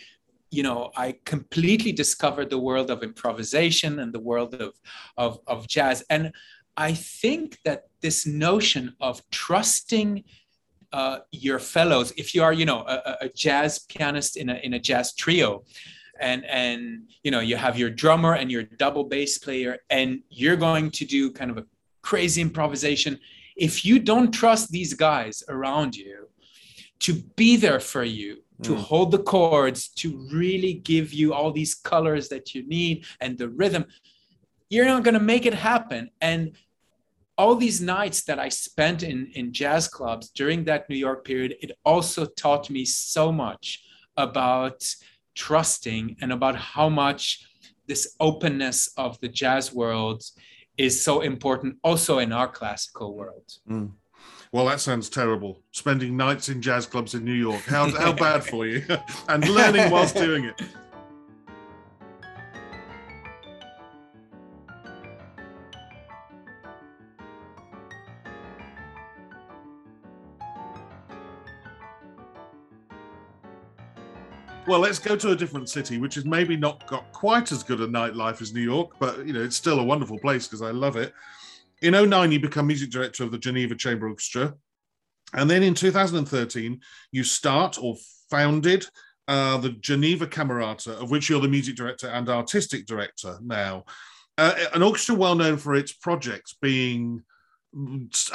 [0.52, 4.74] you know, I completely discovered the world of improvisation and the world of,
[5.18, 6.04] of, of jazz.
[6.10, 6.32] And
[6.78, 10.24] I think that this notion of trusting
[10.92, 14.74] uh, your fellows, if you are, you know, a, a jazz pianist in a, in
[14.74, 15.64] a jazz trio,
[16.20, 20.56] and and you know you have your drummer and your double bass player and you're
[20.56, 21.66] going to do kind of a
[22.02, 23.20] crazy improvisation
[23.56, 26.28] if you don't trust these guys around you
[27.00, 28.78] to be there for you to mm.
[28.78, 33.50] hold the chords to really give you all these colors that you need and the
[33.50, 33.86] rhythm
[34.70, 36.56] you're not going to make it happen and
[37.38, 41.56] all these nights that i spent in in jazz clubs during that new york period
[41.62, 43.84] it also taught me so much
[44.18, 44.84] about
[45.40, 47.48] trusting and about how much
[47.88, 50.22] this openness of the jazz world
[50.78, 53.50] is so important also in our classical world.
[53.70, 53.92] Mm.
[54.52, 55.62] Well, that sounds terrible.
[55.72, 57.62] Spending nights in jazz clubs in New York.
[57.62, 58.84] How, how bad for you?
[59.30, 60.62] and learning whilst doing it.
[74.70, 77.82] Well, let's go to a different city, which has maybe not got quite as good
[77.82, 80.70] a nightlife as New York, but you know it's still a wonderful place because I
[80.70, 81.12] love it.
[81.82, 84.54] In 09, you become music director of the Geneva Chamber Orchestra,
[85.34, 86.80] and then in 2013,
[87.12, 87.96] you start or
[88.30, 88.86] founded
[89.28, 93.86] uh, the Geneva Camerata, of which you're the music director and artistic director now.
[94.38, 97.24] Uh, an orchestra well known for its projects being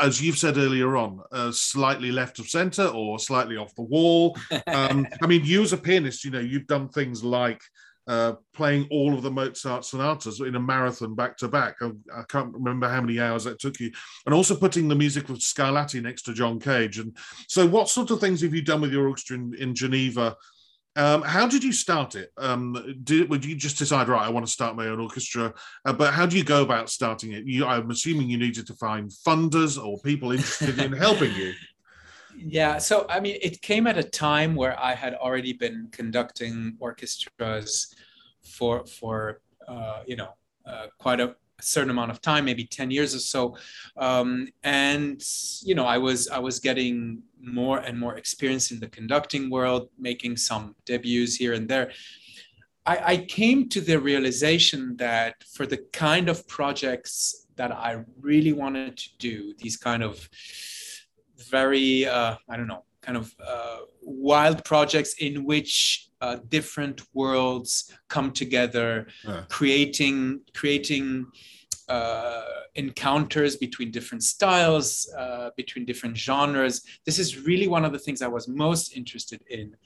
[0.01, 4.37] as you've said earlier on, uh, slightly left of center or slightly off the wall.
[4.67, 7.61] Um, I mean, you as a pianist, you know, you've done things like
[8.07, 11.77] uh, playing all of the Mozart sonatas in a marathon back to back.
[11.83, 13.91] I, can't remember how many hours that took you,
[14.27, 16.99] and also putting the music of Scarlatti next to John Cage.
[16.99, 17.17] And
[17.49, 20.37] so, what sort of things have you done with your orchestra in, in Geneva
[20.97, 22.33] um, how did you start it?
[22.37, 25.53] Um, did would you just decide, right, I want to start my own orchestra?
[25.85, 27.45] Uh, but how do you go about starting it?
[27.47, 31.53] You, I'm assuming you needed to find funders or people interested in helping you.
[32.37, 36.77] Yeah, so I mean, it came at a time where I had already been conducting
[36.81, 37.95] orchestras
[38.43, 40.31] for for uh, you know
[40.67, 43.57] uh, quite a certain amount of time, maybe 10 years or so.
[43.97, 45.23] Um, and,
[45.63, 49.89] you know, I was, I was getting more and more experience in the conducting world,
[49.99, 51.93] making some debuts here and there.
[52.87, 58.53] I, I came to the realization that for the kind of projects that I really
[58.53, 60.29] wanted to do, these kind of
[61.51, 67.93] very, uh, I don't know, kind of uh, wild projects in which uh, different worlds
[68.09, 69.07] come together,
[69.49, 71.27] creating creating
[71.89, 72.43] uh,
[72.75, 76.83] encounters between different styles, uh, between different genres.
[77.05, 79.77] This is really one of the things I was most interested in.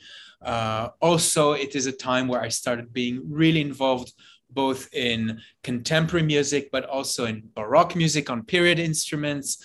[0.42, 4.12] Uh, also, it is a time where I started being really involved
[4.50, 9.62] both in contemporary music, but also in Baroque music on period instruments.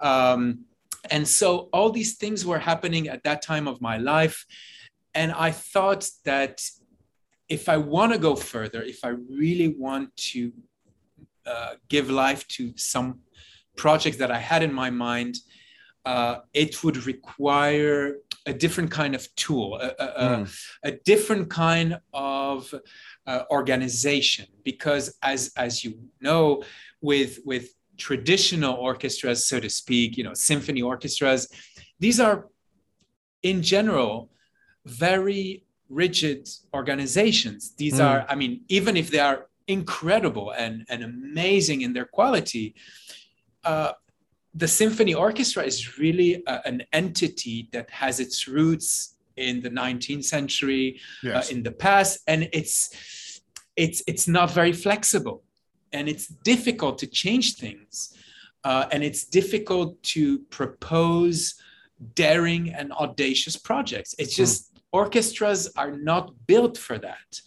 [0.00, 0.64] Um,
[1.10, 4.44] and so all these things were happening at that time of my life.
[5.14, 6.62] And I thought that
[7.48, 10.52] if I want to go further, if I really want to
[11.46, 13.20] uh, give life to some
[13.76, 15.36] projects that I had in my mind,
[16.04, 20.68] uh, it would require a different kind of tool, a, a, mm.
[20.84, 22.72] a, a different kind of
[23.26, 24.46] uh, organization.
[24.64, 26.62] Because as as you know,
[27.00, 31.48] with with traditional orchestras, so to speak, you know, symphony orchestras,
[31.98, 32.48] these are
[33.42, 34.30] in general
[34.84, 37.74] very rigid organizations.
[37.76, 38.04] These mm.
[38.04, 42.74] are, I mean, even if they are incredible and, and amazing in their quality,
[43.64, 43.92] uh,
[44.54, 50.24] the symphony orchestra is really a, an entity that has its roots in the 19th
[50.24, 51.50] century, uh, yes.
[51.50, 53.42] uh, in the past, and it's
[53.76, 55.42] it's it's not very flexible
[55.92, 58.14] and it's difficult to change things.
[58.64, 61.54] Uh, and it's difficult to propose
[62.14, 64.14] daring and audacious projects.
[64.18, 64.42] It's hmm.
[64.42, 64.80] just mm.
[64.92, 67.40] orchestras are not built for that.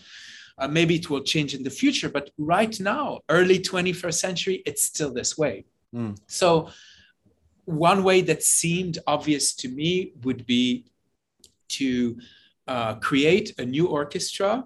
[0.59, 4.83] Uh, maybe it will change in the future, but right now, early 21st century, it's
[4.83, 5.65] still this way.
[5.95, 6.17] Mm.
[6.27, 6.69] So,
[7.65, 10.85] one way that seemed obvious to me would be
[11.69, 12.17] to
[12.67, 14.63] uh, create a new orchestra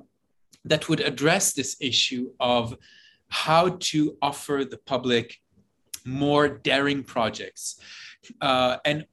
[0.66, 2.78] that would address this issue of
[3.28, 5.40] how to offer the public
[6.06, 7.80] more daring projects.
[8.42, 9.06] Uh, and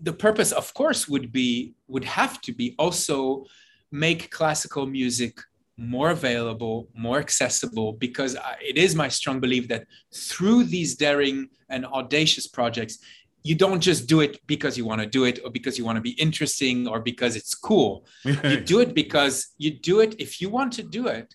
[0.00, 3.44] the purpose, of course, would be would have to be also
[3.92, 5.40] make classical music
[5.76, 11.84] more available, more accessible, because it is my strong belief that through these daring and
[11.86, 12.98] audacious projects,
[13.42, 15.96] you don't just do it because you want to do it or because you want
[15.96, 18.04] to be interesting or because it's cool.
[18.24, 21.34] you do it because you do it if you want to do it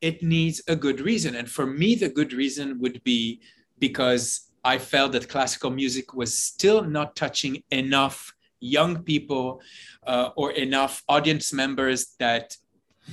[0.00, 1.34] it needs a good reason.
[1.34, 3.40] And for me, the good reason would be
[3.78, 9.60] because I felt that classical music was still not touching enough young people
[10.06, 12.56] uh, or enough audience members that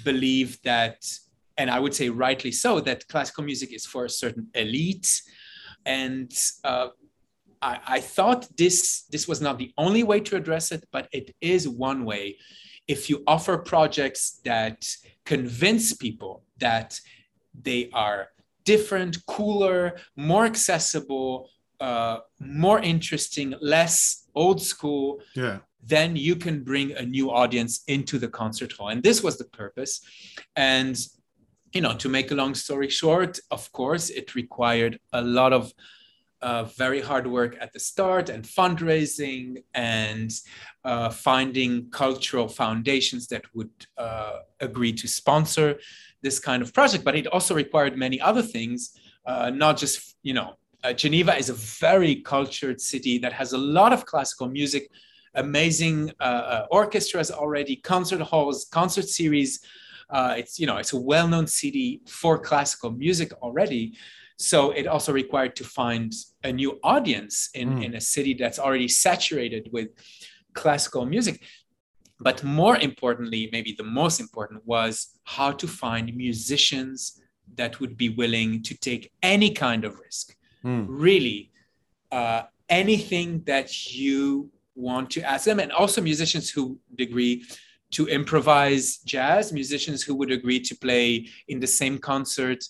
[0.04, 1.06] believe that,
[1.58, 5.22] and I would say rightly so, that classical music is for a certain elite.
[5.86, 6.32] And
[6.64, 6.90] uh,
[7.62, 11.36] I, I thought this this was not the only way to address it, but it
[11.42, 12.38] is one way.
[12.88, 14.88] If you offer projects that
[15.26, 17.00] convince people that
[17.62, 18.30] they are
[18.64, 25.60] different, cooler, more accessible, uh, more interesting, less old school, yeah.
[25.84, 28.90] Then you can bring a new audience into the concert hall.
[28.90, 30.02] And this was the purpose.
[30.56, 30.98] And
[31.74, 35.74] you know, to make a long story short, of course, it required a lot of
[36.42, 40.32] uh, very hard work at the start and fundraising and
[40.84, 45.80] uh, finding cultural foundations that would uh, agree to sponsor
[46.22, 47.04] this kind of project.
[47.04, 51.50] But it also required many other things, uh, not just, you know, uh, Geneva is
[51.50, 54.90] a very cultured city that has a lot of classical music,
[55.38, 59.60] amazing uh, orchestras already, concert halls, concert series.
[60.12, 63.84] it's, you know, it's a well-known city for classical music already.
[64.38, 67.86] So it also required to find a new audience in, mm.
[67.86, 69.89] in a city that's already saturated with
[70.54, 71.41] classical music.
[72.19, 77.21] But more importantly, maybe the most important was how to find musicians
[77.56, 80.36] that would be willing to take any kind of risk.
[80.63, 80.86] Mm.
[80.88, 81.52] Really,
[82.12, 87.44] uh, anything that you want to ask them, and also musicians who agree
[87.92, 92.63] to improvise jazz, musicians who would agree to play in the same concert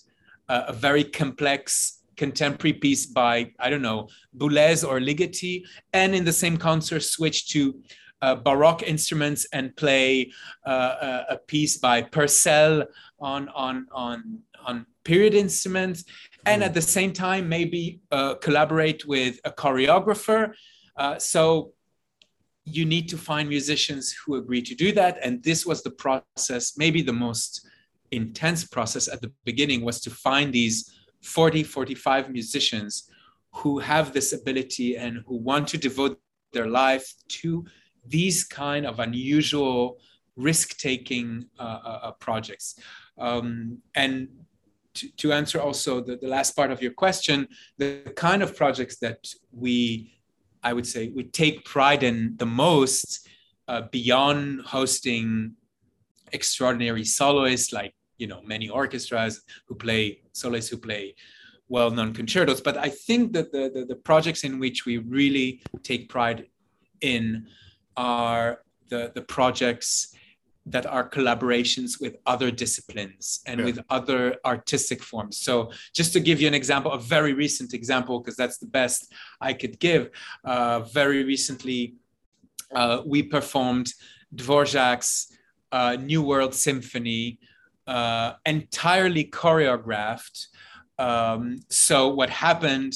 [0.48, 6.32] a very complex contemporary piece by I don't know Boulez or Ligeti, and in the
[6.32, 7.80] same concert switch to
[8.20, 10.32] uh, Baroque instruments and play
[10.66, 12.84] uh, a, piece by Purcell
[13.20, 16.04] on on on on period instruments,
[16.44, 20.52] and at the same time maybe uh, collaborate with a choreographer.
[20.96, 21.72] Uh, so
[22.76, 26.76] you need to find musicians who agree to do that, and this was the process,
[26.76, 27.66] maybe the most
[28.10, 33.10] intense process at the beginning was to find these 40, 45 musicians
[33.52, 36.18] who have this ability and who want to devote
[36.52, 37.64] their life to
[38.06, 39.98] these kind of unusual
[40.36, 42.78] risk-taking uh, uh, uh, projects.
[43.18, 44.28] Um, and
[44.94, 48.98] to, to, answer also the, the last part of your question, the kind of projects
[48.98, 50.17] that we,
[50.68, 53.26] I would say, we take pride in the most
[53.68, 55.54] uh, beyond hosting
[56.32, 59.34] extraordinary soloists like you know many orchestras
[59.66, 61.14] who play soloists who play
[61.68, 62.60] well-known concertos.
[62.60, 65.48] But i think that the, the, the projects in which we really
[65.90, 66.40] take pride
[67.00, 67.46] in
[67.96, 68.48] are
[68.90, 69.88] the the projects
[70.70, 73.66] that are collaborations with other disciplines and yeah.
[73.66, 75.38] with other artistic forms.
[75.38, 79.12] So, just to give you an example, a very recent example, because that's the best
[79.40, 80.10] I could give.
[80.44, 81.94] Uh, very recently,
[82.74, 83.92] uh, we performed
[84.34, 85.32] Dvorak's
[85.72, 87.38] uh, New World Symphony
[87.86, 90.46] uh, entirely choreographed.
[90.98, 92.94] Um, so what happened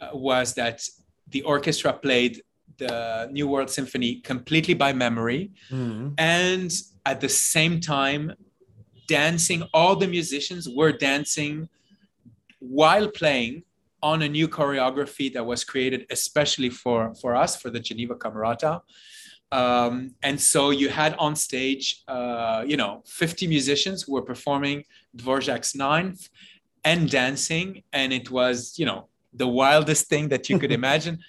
[0.00, 0.80] uh, was that
[1.28, 2.42] the orchestra played
[2.78, 6.14] the New World Symphony completely by memory, mm-hmm.
[6.18, 6.72] and
[7.06, 8.32] at the same time,
[9.06, 9.62] dancing.
[9.72, 11.68] All the musicians were dancing
[12.58, 13.62] while playing
[14.02, 18.80] on a new choreography that was created especially for for us for the Geneva Camerata.
[19.52, 24.84] Um, and so you had on stage, uh, you know, 50 musicians who were performing
[25.16, 26.28] Dvorak's Ninth
[26.84, 31.20] and dancing, and it was, you know, the wildest thing that you could imagine.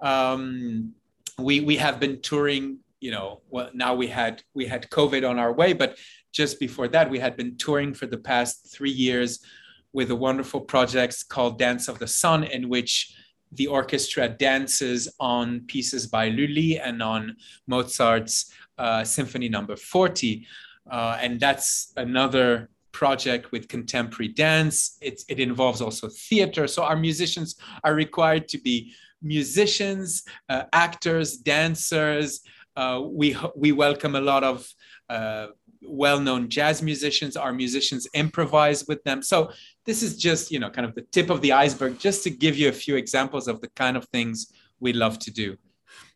[0.00, 0.94] Um,
[1.38, 5.38] we we have been touring, you know, well now we had we had COVID on
[5.38, 5.98] our way, but
[6.32, 9.44] just before that we had been touring for the past three years
[9.92, 13.14] with a wonderful project called Dance of the Sun, in which
[13.50, 17.36] the orchestra dances on pieces by Lully and on
[17.66, 20.46] Mozart's uh, Symphony Number 40.
[20.90, 24.96] Uh, and that's another project with contemporary dance.
[25.02, 26.66] It, it involves also theater.
[26.66, 32.40] So our musicians are required to be musicians, uh, actors, dancers.
[32.76, 34.66] Uh, we, we welcome a lot of
[35.08, 35.48] uh,
[35.82, 37.36] well-known jazz musicians.
[37.36, 39.22] Our musicians improvise with them.
[39.22, 39.50] So
[39.84, 42.56] this is just you know kind of the tip of the iceberg just to give
[42.56, 45.56] you a few examples of the kind of things we love to do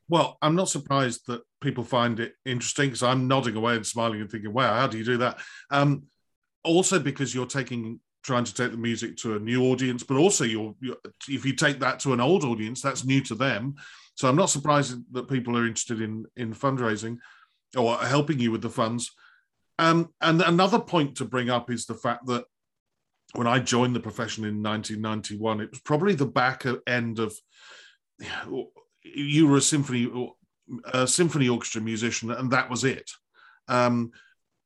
[0.08, 4.20] well i'm not surprised that people find it interesting because i'm nodding away and smiling
[4.20, 5.38] and thinking wow how do you do that
[5.70, 6.04] um,
[6.64, 10.44] also because you're taking trying to take the music to a new audience but also
[10.44, 10.96] you're, you're
[11.28, 13.74] if you take that to an old audience that's new to them
[14.16, 17.18] so i'm not surprised that people are interested in in fundraising
[17.76, 19.12] or helping you with the funds
[19.78, 22.44] um, and another point to bring up is the fact that
[23.34, 27.34] when I joined the profession in 1991, it was probably the back end of
[29.02, 30.10] you were a symphony
[30.92, 33.10] a symphony orchestra musician, and that was it.
[33.68, 34.10] Um,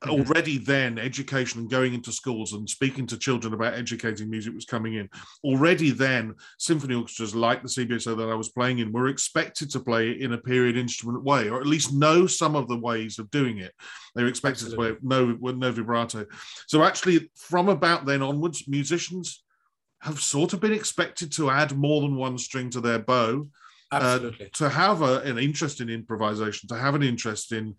[0.03, 0.11] mm-hmm.
[0.11, 4.65] already then education and going into schools and speaking to children about educating music was
[4.65, 5.09] coming in.
[5.45, 9.81] Already then, symphony orchestras like the CBSO that I was playing in were expected to
[9.81, 13.31] play in a period instrument way, or at least know some of the ways of
[13.31, 13.73] doing it.
[14.15, 14.89] They were expected Absolutely.
[14.89, 16.27] to play no, no vibrato.
[16.67, 19.43] So actually, from about then onwards, musicians
[20.01, 23.49] have sort of been expected to add more than one string to their bow.
[23.93, 27.75] Uh, to have a, an interest in improvisation, to have an interest in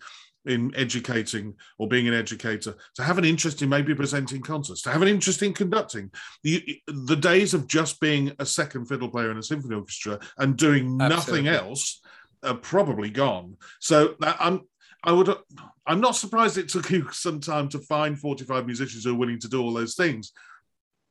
[0.46, 4.92] in educating or being an educator, to have an interest in maybe presenting concerts, to
[4.92, 6.12] have an interest in conducting.
[6.44, 10.58] The, the days of just being a second fiddle player in a symphony orchestra and
[10.58, 11.44] doing Absolutely.
[11.44, 12.02] nothing else
[12.44, 13.58] are probably gone.
[13.80, 14.62] So uh, I'm
[15.04, 15.34] I would
[15.88, 19.40] I'm not surprised it took you some time to find 45 musicians who are willing
[19.40, 20.32] to do all those things.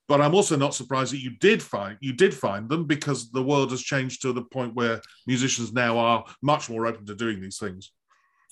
[0.09, 3.43] But I'm also not surprised that you did find you did find them because the
[3.43, 7.41] world has changed to the point where musicians now are much more open to doing
[7.41, 7.93] these things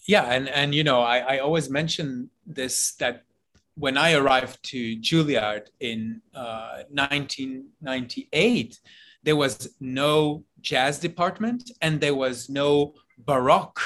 [0.07, 3.25] yeah and and you know I, I always mention this that
[3.75, 8.81] when i arrived to juilliard in uh, 1998
[9.23, 13.81] there was no jazz department and there was no baroque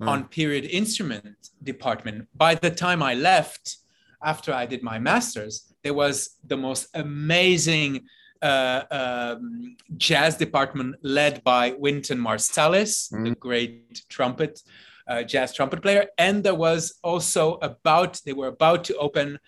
[0.00, 0.08] mm.
[0.08, 3.78] on period instrument department by the time i left
[4.22, 8.00] after i did my master's there was the most amazing
[8.42, 13.24] uh, um, jazz department led by Wynton Marsalis, mm.
[13.24, 14.62] the great trumpet
[15.08, 16.06] uh, jazz trumpet player.
[16.18, 19.38] And there was also about, they were about to open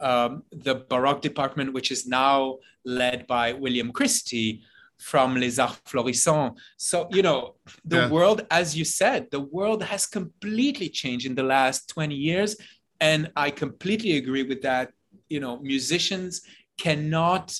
[0.00, 4.62] um, the Baroque department, which is now led by William Christie
[4.98, 6.58] from Les Arts Florissants.
[6.76, 8.10] So, you know, the yeah.
[8.10, 12.56] world, as you said, the world has completely changed in the last 20 years.
[13.00, 14.92] And I completely agree with that.
[15.28, 16.42] You know, musicians
[16.78, 17.58] cannot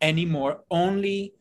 [0.00, 1.34] anymore only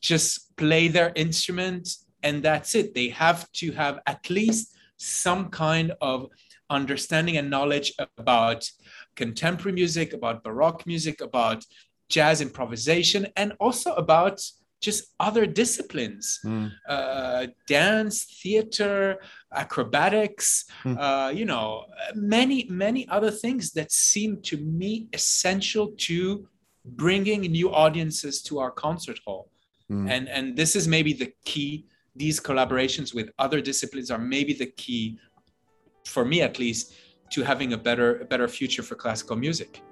[0.00, 1.88] just play their instrument
[2.26, 2.92] and that's it.
[2.92, 6.28] They have to have at least some kind of
[6.68, 8.68] understanding and knowledge about
[9.14, 11.64] contemporary music, about Baroque music, about
[12.08, 14.36] jazz improvisation, and also about
[14.80, 16.70] just other disciplines mm.
[16.88, 19.18] uh, dance, theater,
[19.52, 20.96] acrobatics, mm.
[20.98, 26.46] uh, you know, many, many other things that seem to me essential to
[26.84, 29.48] bringing new audiences to our concert hall.
[29.90, 30.10] Mm.
[30.10, 31.86] And, and this is maybe the key
[32.16, 35.18] these collaborations with other disciplines are maybe the key,
[36.04, 36.94] for me at least,
[37.30, 39.82] to having a better, a better future for classical music.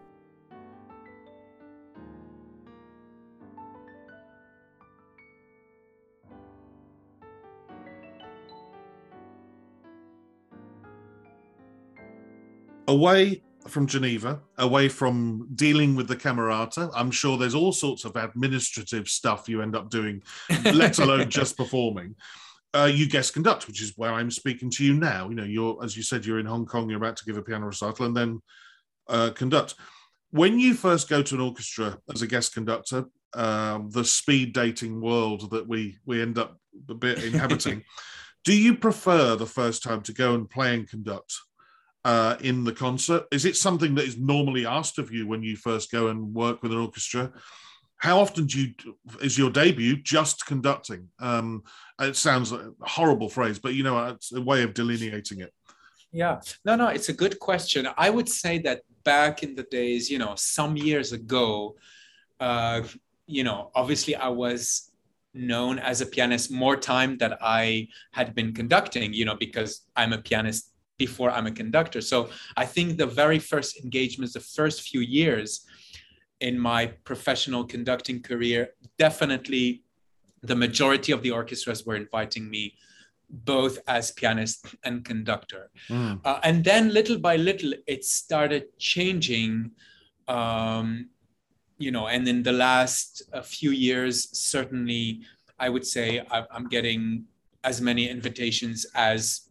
[12.86, 16.90] Away from Geneva, away from dealing with the Camerata.
[16.94, 20.22] I'm sure there's all sorts of administrative stuff you end up doing,
[20.64, 22.14] let alone just performing.
[22.74, 25.28] Uh, you guest conduct, which is where I'm speaking to you now.
[25.28, 26.88] You know, you're as you said, you're in Hong Kong.
[26.88, 28.42] You're about to give a piano recital and then
[29.08, 29.74] uh, conduct.
[30.30, 33.04] When you first go to an orchestra as a guest conductor,
[33.34, 36.58] um, the speed dating world that we we end up
[36.88, 37.84] a bit inhabiting,
[38.44, 41.32] do you prefer the first time to go and play and conduct
[42.04, 43.24] uh, in the concert?
[43.32, 46.62] Is it something that is normally asked of you when you first go and work
[46.62, 47.32] with an orchestra?
[47.96, 48.74] How often do you
[49.22, 51.08] is your debut just conducting?
[51.20, 51.62] Um,
[52.00, 55.52] it sounds like a horrible phrase, but you know it's a way of delineating it.
[56.12, 57.88] Yeah, no, no, it's a good question.
[57.96, 61.76] I would say that back in the days, you know, some years ago,
[62.40, 62.82] uh,
[63.26, 64.90] you know, obviously I was
[65.32, 70.12] known as a pianist more time that I had been conducting, you know, because I'm
[70.12, 72.00] a pianist before I'm a conductor.
[72.00, 75.66] So I think the very first engagements, the first few years
[76.40, 79.82] in my professional conducting career, definitely
[80.42, 82.74] the majority of the orchestras were inviting me
[83.30, 85.70] both as pianist and conductor.
[85.88, 86.20] Mm.
[86.24, 89.70] Uh, and then little by little, it started changing.
[90.28, 91.08] Um,
[91.78, 95.22] you know, and in the last uh, few years, certainly,
[95.58, 97.24] I would say I'm getting
[97.64, 99.43] as many invitations as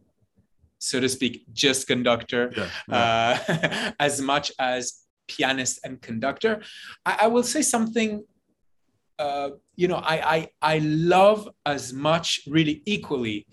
[0.84, 3.40] so to speak, just conductor yeah, yeah.
[3.58, 6.62] Uh, as much as pianist and conductor.
[7.06, 8.24] I, I will say something.
[9.18, 13.46] Uh, you know, I, I I love as much, really equally,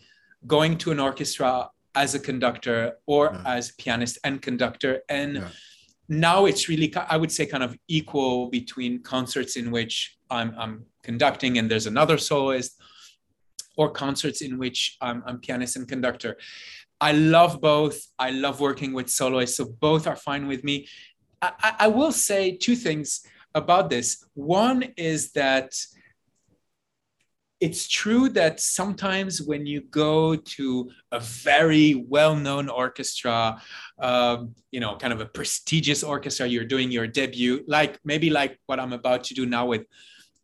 [0.47, 3.55] going to an orchestra as a conductor or yeah.
[3.55, 5.45] as pianist and conductor and
[6.07, 10.85] now it's really i would say kind of equal between concerts in which i'm, I'm
[11.03, 12.81] conducting and there's another soloist
[13.77, 16.37] or concerts in which I'm, I'm pianist and conductor
[17.01, 17.99] I love both.
[18.19, 20.87] I love working with soloists, so both are fine with me.
[21.41, 23.25] I, I will say two things
[23.55, 24.23] about this.
[24.35, 25.73] One is that
[27.59, 33.61] it's true that sometimes when you go to a very well-known orchestra,
[33.99, 38.59] um, you know, kind of a prestigious orchestra, you're doing your debut, like maybe like
[38.65, 39.85] what I'm about to do now with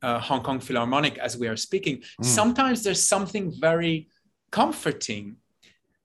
[0.04, 1.98] uh, Hong Kong Philharmonic as we are speaking.
[2.22, 2.26] Mm.
[2.26, 4.10] Sometimes there's something very
[4.52, 5.38] comforting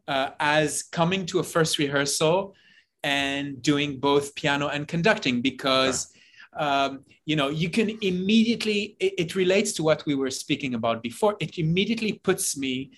[0.09, 2.55] uh, as coming to a first rehearsal
[3.03, 6.13] and doing both piano and conducting because
[6.55, 11.03] um, you know, you can immediately, it, it, relates to what we were speaking about
[11.03, 11.37] before.
[11.41, 12.91] It immediately puts me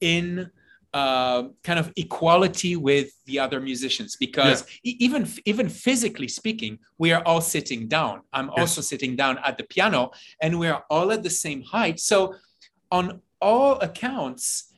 [0.00, 0.50] in
[0.92, 4.94] uh, kind of equality with the other musicians because yeah.
[4.98, 8.22] even even physically speaking, we are all sitting down.
[8.32, 8.58] I'm yes.
[8.58, 10.10] also sitting down at the piano,
[10.42, 12.00] and we are all at the same height.
[12.00, 12.34] So,
[12.90, 14.69] on all accounts,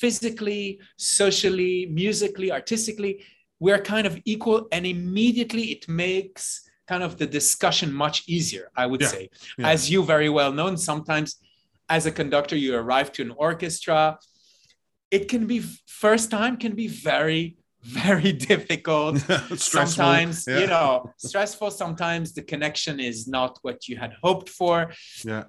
[0.00, 3.24] physically, socially, musically, artistically,
[3.60, 8.86] we're kind of equal, and immediately it makes kind of the discussion much easier, I
[8.86, 9.08] would yeah.
[9.08, 9.30] say.
[9.58, 9.68] Yeah.
[9.68, 11.36] As you very well know, sometimes
[11.88, 14.18] as a conductor, you arrive to an orchestra.
[15.10, 19.18] It can be first time can be very very difficult
[19.56, 20.58] sometimes yeah.
[20.58, 24.92] you know stressful sometimes the connection is not what you had hoped for
[25.24, 25.44] yeah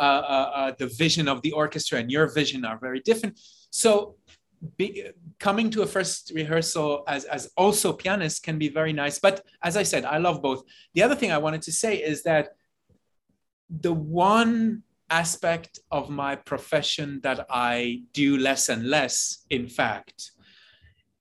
[0.00, 3.38] uh, uh, uh, the vision of the orchestra and your vision are very different
[3.74, 4.14] so
[4.76, 5.04] be,
[5.40, 9.18] coming to a first rehearsal as, as also pianist can be very nice.
[9.18, 10.62] But as I said, I love both.
[10.94, 12.50] The other thing I wanted to say is that
[13.68, 20.30] the one aspect of my profession that I do less and less, in fact,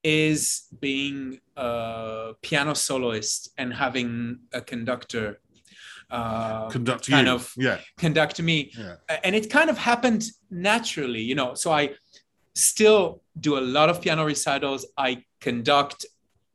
[0.04, 5.40] is being a piano soloist and having a conductor
[6.12, 7.34] uh, conduct kind you.
[7.34, 7.80] of yeah.
[7.98, 8.72] conduct me.
[8.78, 8.98] Yeah.
[9.24, 11.56] And it kind of happened naturally, you know.
[11.56, 11.96] So I
[12.56, 14.86] still do a lot of piano recitals.
[14.98, 16.06] I conduct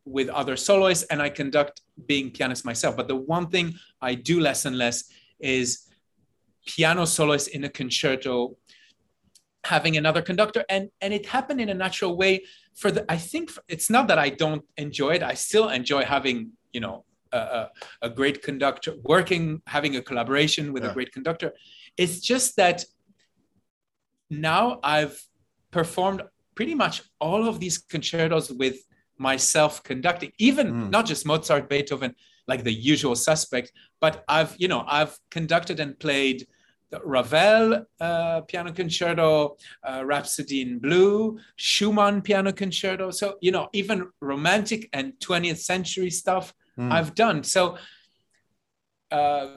[0.05, 2.97] with other soloists and I conduct being pianist myself.
[2.97, 5.05] But the one thing I do less and less
[5.39, 5.87] is
[6.67, 8.57] piano soloist in a concerto
[9.65, 12.43] having another conductor and and it happened in a natural way
[12.75, 16.51] for the i think it's not that i don't enjoy it i still enjoy having
[16.73, 17.67] you know a,
[18.03, 20.91] a great conductor working having a collaboration with yeah.
[20.91, 21.53] a great conductor
[21.97, 22.85] it's just that
[24.31, 25.21] now i've
[25.71, 26.23] performed
[26.55, 28.79] pretty much all of these concertos with
[29.19, 30.91] myself conducting, even mm.
[30.91, 32.15] not just Mozart, Beethoven,
[32.47, 36.47] like the usual suspect, but I've, you know, I've conducted and played
[36.91, 39.57] the Ravel uh, piano concerto,
[39.87, 43.11] uh, Rhapsody in Blue, Schumann piano concerto.
[43.11, 46.91] So, you know, even romantic and 20th century stuff mm.
[46.91, 47.45] I've done.
[47.45, 47.77] So,
[49.11, 49.57] uh,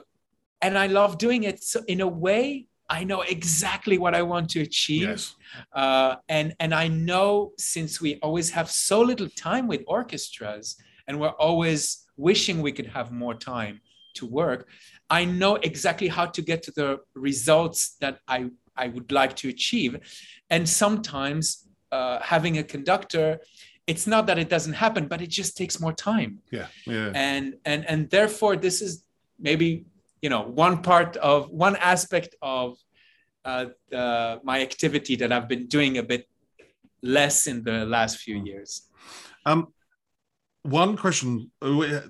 [0.60, 1.62] and I love doing it.
[1.64, 5.08] So, in a way, I know exactly what I want to achieve.
[5.08, 5.34] Yes.
[5.72, 10.76] Uh, and, and I know since we always have so little time with orchestras
[11.06, 13.80] and we're always wishing we could have more time
[14.18, 14.68] to work,
[15.08, 19.48] I know exactly how to get to the results that I, I would like to
[19.48, 19.92] achieve.
[20.50, 23.40] And sometimes uh, having a conductor,
[23.86, 26.40] it's not that it doesn't happen, but it just takes more time.
[26.50, 26.66] Yeah.
[26.86, 27.10] yeah.
[27.14, 29.04] And, and, and therefore, this is
[29.38, 29.86] maybe
[30.22, 32.78] you know one part of one aspect of
[33.44, 36.28] uh, the, my activity that I've been doing a bit
[37.02, 38.88] less in the last few years.
[39.44, 39.68] Um,
[40.64, 42.00] one question uh,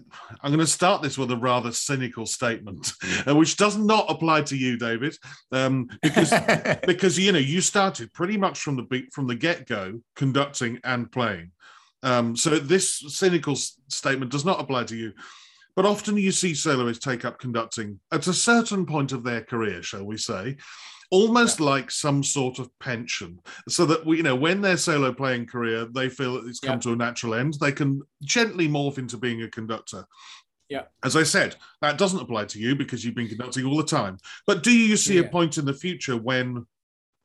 [0.43, 2.93] i'm going to start this with a rather cynical statement
[3.27, 5.17] uh, which does not apply to you david
[5.53, 6.35] um, because
[6.87, 11.51] because you know you started pretty much from the from the get-go conducting and playing.
[12.05, 15.13] Um, so this cynical statement does not apply to you
[15.77, 19.83] but often you see soloists take up conducting at a certain point of their career,
[19.83, 20.57] shall we say,
[21.11, 21.67] almost yeah.
[21.67, 25.87] like some sort of pension, so that we, you know, when their solo playing career,
[25.95, 26.81] they feel that it's come yeah.
[26.81, 30.05] to a natural end, they can gently morph into being a conductor.
[30.69, 30.85] Yeah.
[31.05, 34.17] As I said, that doesn't apply to you because you've been conducting all the time.
[34.47, 35.23] But do you see yeah.
[35.23, 36.67] a point in the future when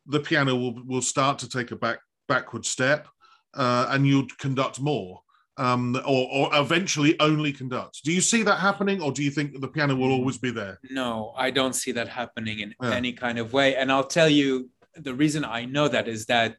[0.06, 3.08] the piano will, will start to take a back backward step
[3.54, 5.22] uh, and you'll conduct more?
[5.58, 8.04] Um, or, or eventually only conduct.
[8.04, 10.80] Do you see that happening, or do you think the piano will always be there?
[10.90, 12.92] No, I don't see that happening in yeah.
[12.92, 13.76] any kind of way.
[13.76, 16.56] And I'll tell you the reason I know that is that,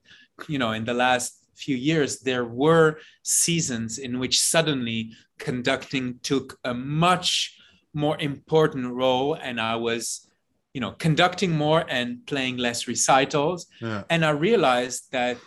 [0.48, 6.58] you know, in the last few years, there were seasons in which suddenly conducting took
[6.64, 7.56] a much
[7.94, 10.28] more important role, and I was,
[10.72, 13.66] you know, conducting more and playing less recitals.
[13.80, 14.04] Yeah.
[14.10, 15.38] And I realized that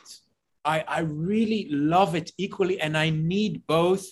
[0.64, 4.06] I, I really love it equally and I need both.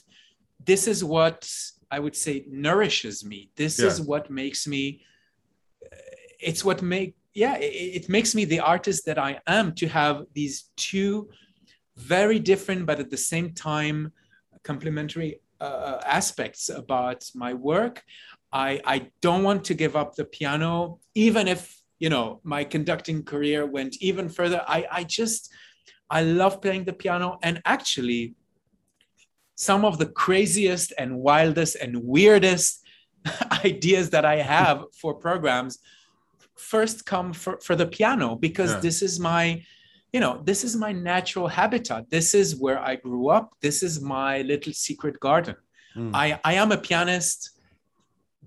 [0.63, 1.49] This is what
[1.91, 3.51] I would say nourishes me.
[3.55, 3.87] This yeah.
[3.87, 5.01] is what makes me,
[6.39, 10.23] it's what make, yeah, it, it makes me the artist that I am to have
[10.33, 11.29] these two
[11.97, 14.11] very different, but at the same time,
[14.63, 18.03] complementary uh, aspects about my work.
[18.51, 23.23] I, I don't want to give up the piano, even if you know, my conducting
[23.23, 24.63] career went even further.
[24.65, 25.51] I, I just,
[26.09, 27.37] I love playing the piano.
[27.43, 28.35] And actually,
[29.55, 32.83] some of the craziest and wildest and weirdest
[33.65, 35.79] ideas that I have for programs
[36.59, 38.79] first come for, for the piano because yeah.
[38.79, 39.61] this is my
[40.11, 44.01] you know this is my natural habitat this is where i grew up this is
[44.01, 45.55] my little secret garden
[45.95, 46.11] mm.
[46.13, 47.61] i i am a pianist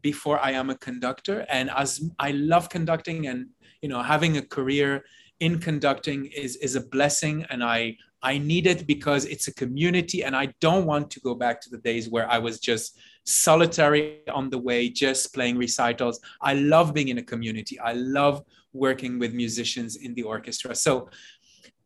[0.02, 3.46] before i am a conductor and as i love conducting and
[3.80, 5.04] you know having a career
[5.47, 10.18] in conducting is is a blessing and i i need it because it's a community
[10.24, 14.20] and i don't want to go back to the days where i was just solitary
[14.32, 16.20] on the way just playing recitals.
[16.40, 17.78] I love being in a community.
[17.78, 20.74] I love working with musicians in the orchestra.
[20.74, 21.09] So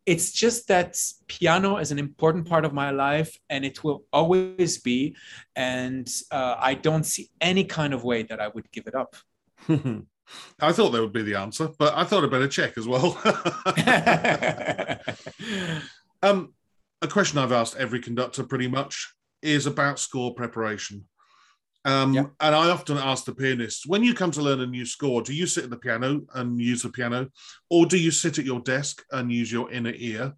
[0.07, 0.97] it's just that
[1.27, 5.17] piano is an important part of my life and it will always be
[5.57, 9.17] and uh, i don't see any kind of way that i would give it up
[10.61, 13.19] i thought that would be the answer but i thought i'd better check as well
[16.23, 16.53] um,
[17.03, 21.05] a question i've asked every conductor pretty much is about score preparation
[21.87, 22.25] um, yeah.
[22.41, 25.33] And I often ask the pianists, when you come to learn a new score, do
[25.33, 27.29] you sit at the piano and use the piano,
[27.71, 30.35] or do you sit at your desk and use your inner ear?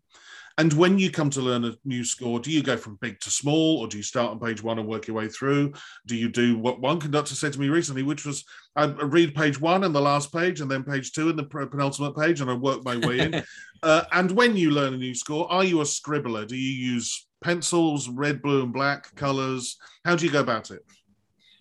[0.59, 3.31] And when you come to learn a new score, do you go from big to
[3.31, 5.73] small, or do you start on page one and work your way through?
[6.07, 8.45] Do you do what one conductor said to me recently, which was
[8.75, 12.17] I read page one and the last page, and then page two and the penultimate
[12.17, 13.45] page, and I work my way in.
[13.85, 16.45] uh, and when you learn a new score, are you a scribbler?
[16.45, 19.77] Do you use pencils, red, blue, and black colors?
[20.05, 20.85] How do you go about it?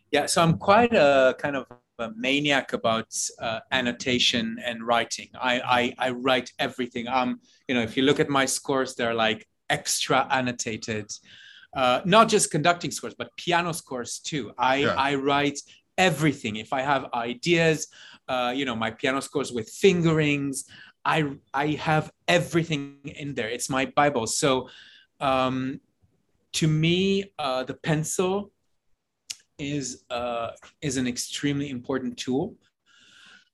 [0.09, 1.67] Yeah, so I'm quite a kind of
[1.99, 5.29] a maniac about uh, annotation and writing.
[5.39, 7.07] I, I, I write everything.
[7.07, 11.11] Um, you know, if you look at my scores, they're like extra annotated.
[11.76, 14.51] Uh, not just conducting scores, but piano scores too.
[14.57, 14.95] I yeah.
[14.97, 15.59] I write
[15.97, 16.55] everything.
[16.55, 17.88] If I have ideas,
[18.28, 20.65] uh, you know, my piano scores with fingerings.
[21.05, 23.49] I I have everything in there.
[23.49, 24.28] It's my Bible.
[24.28, 24.70] So,
[25.20, 25.80] um,
[26.53, 28.51] to me, uh, the pencil
[29.57, 30.51] is uh,
[30.82, 32.55] is an extremely important tool.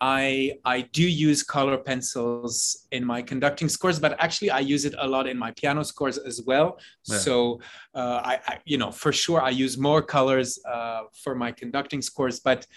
[0.03, 4.95] I I do use color pencils in my conducting scores, but actually I use it
[4.97, 6.77] a lot in my piano scores as well.
[7.05, 7.19] Yeah.
[7.19, 7.61] So
[7.95, 12.01] uh, I, I, you know for sure I use more colors uh, for my conducting
[12.01, 12.67] scores, but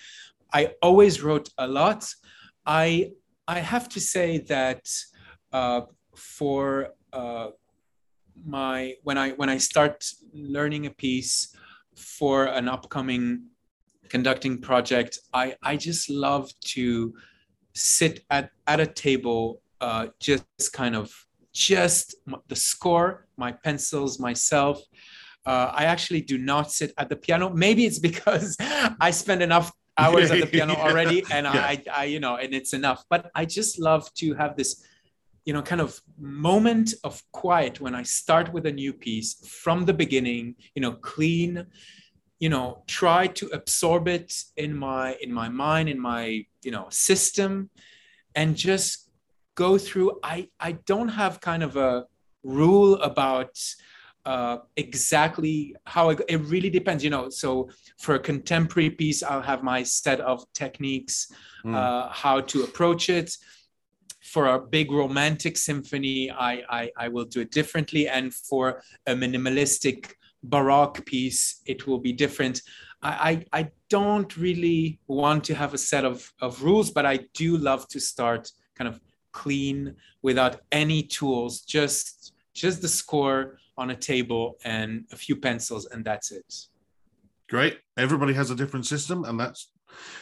[0.52, 2.00] I always wrote a lot.
[2.64, 3.10] I
[3.48, 4.82] I have to say that
[5.52, 5.80] uh,
[6.14, 7.48] for uh,
[8.44, 9.96] my when I when I start
[10.32, 11.56] learning a piece,
[11.96, 13.26] for an upcoming
[14.16, 16.44] conducting project, I, I just love
[16.76, 17.12] to
[17.74, 21.06] sit at, at a table, uh, just kind of
[21.52, 22.14] just
[22.48, 24.76] the score, my pencils, myself.
[25.44, 27.50] Uh, I actually do not sit at the piano.
[27.50, 28.56] Maybe it's because
[29.06, 31.70] I spend enough hours at the piano already, and yeah.
[31.70, 33.04] I, I, you know, and it's enough.
[33.10, 34.70] But I just love to have this,
[35.44, 39.30] you know, kind of moment of quiet when I start with a new piece
[39.62, 40.54] from the beginning.
[40.74, 41.66] You know, clean,
[42.38, 46.86] you know try to absorb it in my in my mind in my you know
[46.90, 47.70] system
[48.34, 49.06] and just
[49.56, 50.20] go through.
[50.22, 52.04] I i don't have kind of a
[52.44, 53.58] rule about
[54.24, 57.28] uh, exactly how it, it really depends you know.
[57.30, 61.32] So for a contemporary piece i'll have my set of techniques
[61.64, 61.74] mm.
[61.74, 63.36] uh, how to approach it.
[64.22, 68.08] For a big romantic symphony I, I i will do it differently.
[68.08, 70.15] And for a minimalistic
[70.50, 72.62] baroque piece it will be different.
[73.02, 77.18] I, I, I don't really want to have a set of, of rules but i
[77.34, 79.00] do love to start kind of
[79.32, 85.86] clean without any tools just just the score on a table and a few pencils
[85.86, 86.54] and that's it.
[87.48, 87.78] Great.
[87.96, 89.70] Everybody has a different system and that's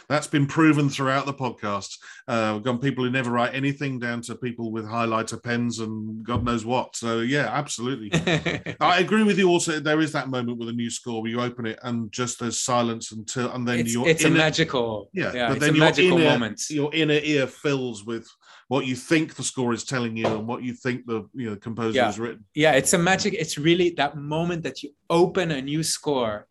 [0.07, 1.97] that's been proven throughout the podcast.
[2.27, 6.23] Uh, we've got people who never write anything down to people with highlighter pens and
[6.23, 6.95] God knows what.
[6.95, 8.11] So yeah, absolutely.
[8.79, 9.49] I agree with you.
[9.49, 12.39] Also, there is that moment with a new score where you open it and just
[12.39, 15.87] there's silence until, and then it's, your it's a magical, yeah, yeah but then your
[15.99, 16.61] inner, moment.
[16.69, 18.27] Your inner ear fills with
[18.67, 21.55] what you think the score is telling you and what you think the you know
[21.55, 22.05] composer yeah.
[22.05, 22.43] has written.
[22.53, 23.33] Yeah, it's a magic.
[23.33, 26.47] It's really that moment that you open a new score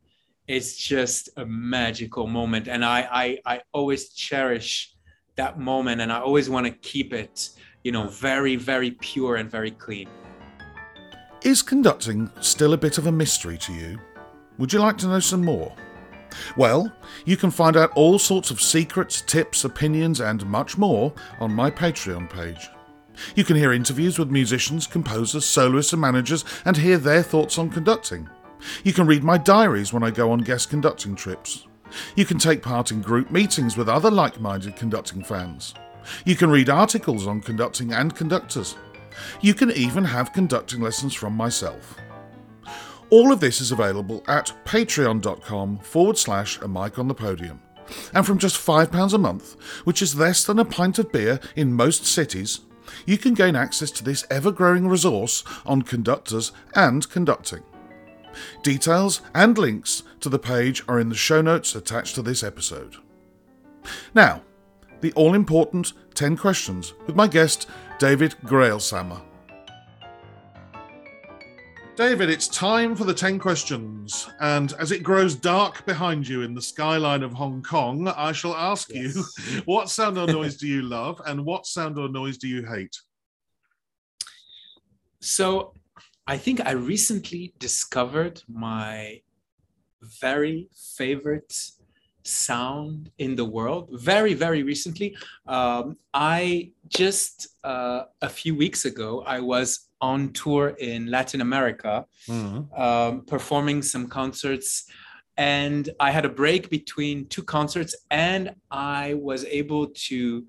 [0.47, 4.93] it's just a magical moment and I, I i always cherish
[5.37, 7.51] that moment and i always want to keep it
[7.83, 10.09] you know very very pure and very clean
[11.43, 13.99] is conducting still a bit of a mystery to you
[14.59, 15.75] would you like to know some more
[16.57, 16.93] well,
[17.25, 21.71] you can find out all sorts of secrets, tips, opinions, and much more on my
[21.71, 22.69] Patreon page.
[23.37, 27.71] You can hear interviews with musicians, composers, soloists, and managers and hear their thoughts on
[27.71, 28.29] conducting.
[28.83, 31.67] You can read my diaries when I go on guest conducting trips.
[32.17, 35.75] You can take part in group meetings with other like minded conducting fans.
[36.25, 38.77] You can read articles on conducting and conductors.
[39.41, 41.97] You can even have conducting lessons from myself.
[43.11, 47.61] All of this is available at patreon.com forward slash a mic on the podium.
[48.15, 51.75] And from just £5 a month, which is less than a pint of beer in
[51.75, 52.61] most cities,
[53.07, 57.63] you can gain access to this ever growing resource on conductors and conducting.
[58.63, 62.97] Details and links to the page are in the show notes attached to this episode.
[64.15, 64.43] Now,
[65.01, 67.69] the all important 10 questions with my guest,
[67.99, 69.21] David Greilsammer.
[71.97, 74.29] David, it's time for the 10 questions.
[74.41, 78.55] And as it grows dark behind you in the skyline of Hong Kong, I shall
[78.57, 79.15] ask yes.
[79.15, 82.67] you what sound or noise do you love and what sound or noise do you
[82.67, 82.97] hate?
[85.21, 85.73] So
[86.27, 89.21] I think I recently discovered my
[90.21, 91.53] very favorite
[92.25, 95.15] sound in the world very very recently
[95.47, 102.05] um, i just uh, a few weeks ago i was on tour in latin america
[102.27, 102.81] mm-hmm.
[102.81, 104.87] um, performing some concerts
[105.37, 110.47] and i had a break between two concerts and i was able to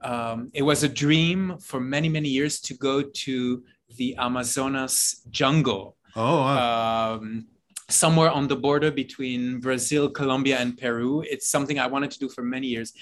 [0.00, 3.62] um, it was a dream for many many years to go to
[3.98, 7.14] the amazonas jungle oh wow.
[7.14, 7.46] Um,
[7.88, 11.22] somewhere on the border between Brazil, Colombia, and Peru.
[11.22, 12.92] It's something I wanted to do for many years.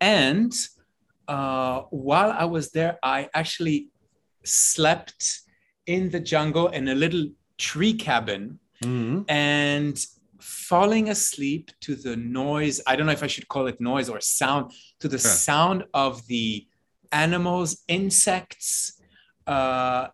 [0.00, 0.52] And
[1.26, 3.88] uh, while I was there, I actually
[4.44, 5.40] slept
[5.86, 7.28] in the jungle in a little
[7.58, 9.22] tree cabin mm-hmm.
[9.28, 10.04] and
[10.40, 12.80] falling asleep to the noise.
[12.86, 16.24] I don't know if I should call it noise or sound, to the sound of
[16.28, 16.66] the
[17.10, 19.00] animals, insects,
[19.46, 20.08] uh,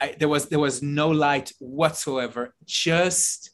[0.00, 2.54] I, there was there was no light whatsoever.
[2.64, 3.50] Just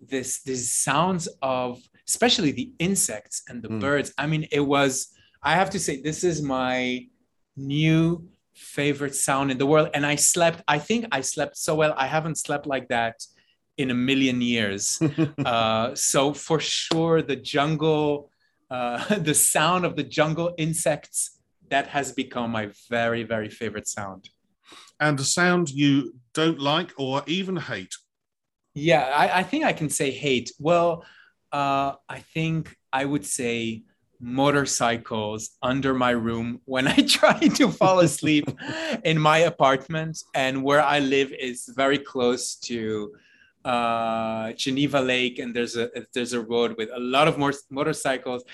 [0.00, 3.80] this these sounds of especially the insects and the mm.
[3.80, 4.12] birds.
[4.18, 5.08] I mean, it was.
[5.42, 7.06] I have to say, this is my
[7.56, 9.88] new favorite sound in the world.
[9.94, 10.62] And I slept.
[10.68, 11.94] I think I slept so well.
[11.96, 13.16] I haven't slept like that
[13.76, 15.00] in a million years.
[15.44, 18.30] uh, so for sure, the jungle,
[18.70, 21.38] uh, the sound of the jungle insects,
[21.70, 24.28] that has become my very very favorite sound
[25.02, 27.94] and a sound you don't like or even hate?
[28.74, 30.50] Yeah, I, I think I can say hate.
[30.58, 31.04] Well,
[31.52, 33.82] uh, I think I would say
[34.20, 38.48] motorcycles under my room when I try to fall asleep
[39.04, 40.22] in my apartment.
[40.34, 43.12] And where I live is very close to
[43.64, 48.44] uh, Geneva Lake, and there's a there's a road with a lot of more motorcycles,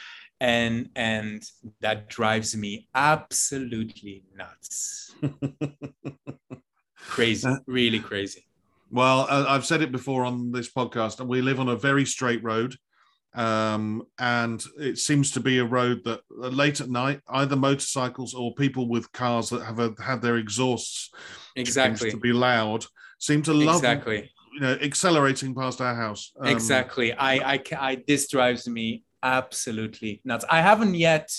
[0.40, 1.42] and and
[1.80, 5.14] that drives me absolutely nuts.
[7.00, 8.44] crazy, uh, really crazy.
[8.90, 12.42] Well, I've said it before on this podcast, and we live on a very straight
[12.42, 12.76] road.
[13.34, 18.32] Um, and it seems to be a road that uh, late at night, either motorcycles
[18.32, 21.10] or people with cars that have a, had their exhausts
[21.54, 22.86] exactly to be loud
[23.18, 26.32] seem to love exactly you know accelerating past our house.
[26.40, 27.12] Um, exactly.
[27.12, 30.44] I, I, I, this drives me absolutely nuts.
[30.50, 31.30] I haven't yet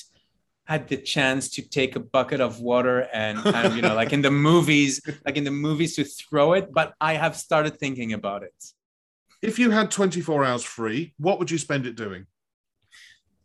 [0.66, 4.14] had the chance to take a bucket of water and kind of, you know, like
[4.14, 8.14] in the movies, like in the movies to throw it, but I have started thinking
[8.14, 8.54] about it.
[9.42, 12.28] If you had 24 hours free, what would you spend it doing?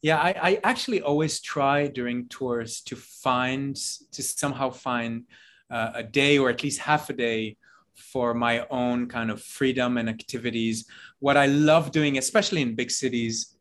[0.02, 3.74] Yeah, I, I actually always try during tours to find,
[4.12, 5.24] to somehow find
[5.70, 7.56] uh, a day or at least half a day
[7.94, 10.86] for my own kind of freedom and activities.
[11.20, 13.53] What I love doing, especially in big cities,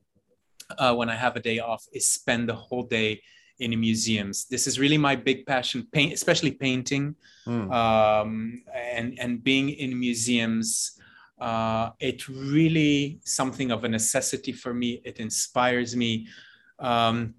[0.77, 3.21] uh, when I have a day off, is spend the whole day
[3.59, 4.45] in museums.
[4.45, 7.15] This is really my big passion, paint, especially painting,
[7.47, 7.71] mm.
[7.71, 10.99] um, and and being in museums.
[11.39, 15.01] Uh, it really something of a necessity for me.
[15.03, 16.27] It inspires me.
[16.79, 17.35] Um,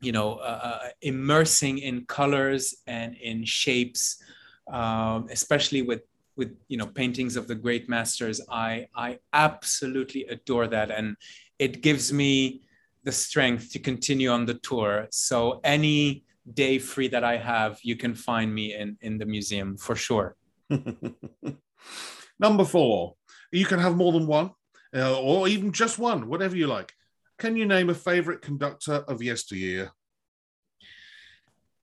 [0.00, 4.22] you know, uh, uh immersing in colors and in shapes,
[4.72, 6.02] um, especially with
[6.36, 8.40] with you know paintings of the great masters.
[8.48, 11.16] I I absolutely adore that, and
[11.58, 12.62] it gives me
[13.08, 15.06] the strength to continue on the tour.
[15.10, 16.24] So any
[16.62, 20.28] day free that I have, you can find me in in the museum for sure.
[22.46, 22.98] Number four,
[23.60, 24.48] you can have more than one,
[24.98, 26.90] uh, or even just one, whatever you like.
[27.42, 29.84] Can you name a favorite conductor of yesteryear?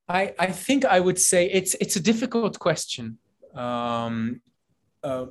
[0.07, 3.05] I, I think I would say it's it's a difficult question.
[3.65, 4.15] Um,
[5.09, 5.25] uh,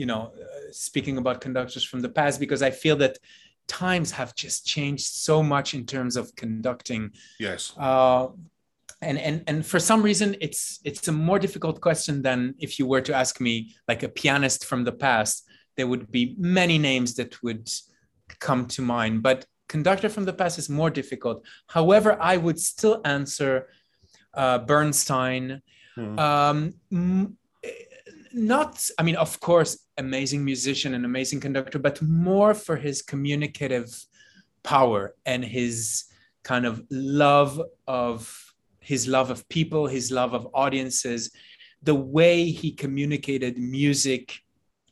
[0.00, 3.14] you know, uh, speaking about conductors from the past, because I feel that
[3.68, 7.10] times have just changed so much in terms of conducting.
[7.38, 7.72] Yes.
[7.78, 8.28] Uh,
[9.02, 12.86] and and and for some reason, it's it's a more difficult question than if you
[12.86, 15.46] were to ask me like a pianist from the past.
[15.76, 17.68] There would be many names that would
[18.38, 21.44] come to mind, but conductor from the past is more difficult.
[21.66, 23.68] However, I would still answer
[24.32, 25.62] uh, Bernstein.
[25.96, 26.18] Hmm.
[26.18, 27.36] Um,
[28.34, 33.88] not, I mean, of course, amazing musician and amazing conductor, but more for his communicative
[34.62, 36.04] power and his
[36.42, 41.30] kind of love of his love of people, his love of audiences,
[41.82, 44.40] the way he communicated music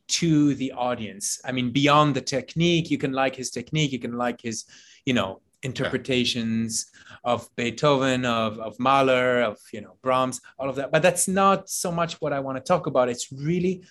[0.08, 1.40] to the audience.
[1.44, 4.64] I mean, beyond the technique, you can like his technique, you can like his,
[5.04, 7.32] you know, interpretations yeah.
[7.32, 10.90] of Beethoven, of, of Mahler, of, you know, Brahms, all of that.
[10.90, 13.08] But that's not so much what I want to talk about.
[13.08, 13.84] It's really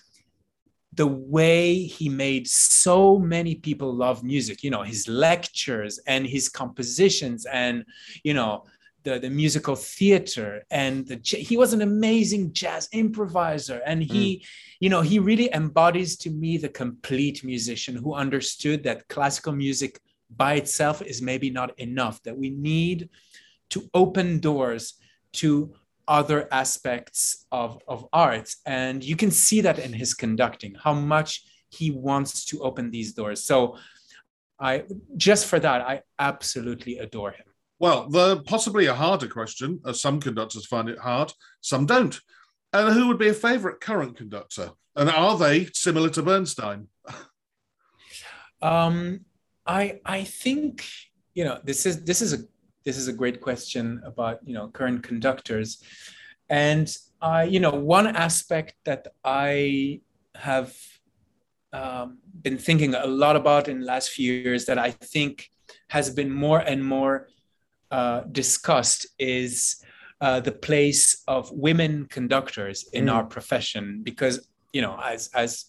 [0.93, 6.49] the way he made so many people love music, you know, his lectures and his
[6.49, 7.85] compositions and,
[8.23, 8.65] you know,
[9.03, 14.45] the, the musical theater and the, he was an amazing jazz improviser and he mm.
[14.79, 19.99] you know he really embodies to me the complete musician who understood that classical music
[20.35, 23.09] by itself is maybe not enough that we need
[23.69, 24.93] to open doors
[25.33, 25.73] to
[26.07, 31.43] other aspects of, of art and you can see that in his conducting how much
[31.69, 33.77] he wants to open these doors so
[34.59, 34.83] i
[35.15, 37.45] just for that i absolutely adore him
[37.81, 42.19] well, the possibly a harder question, as some conductors find it hard, some don't.
[42.71, 44.69] And who would be a favourite current conductor?
[44.95, 46.89] And are they similar to Bernstein?
[48.61, 49.21] um,
[49.65, 50.85] I I think
[51.33, 52.39] you know this is this is a
[52.83, 55.81] this is a great question about you know current conductors,
[56.49, 60.01] and I you know one aspect that I
[60.35, 60.75] have
[61.73, 65.49] um, been thinking a lot about in the last few years that I think
[65.89, 67.27] has been more and more
[67.91, 69.83] uh, discussed is
[70.21, 73.13] uh, the place of women conductors in mm.
[73.13, 75.65] our profession because you know as as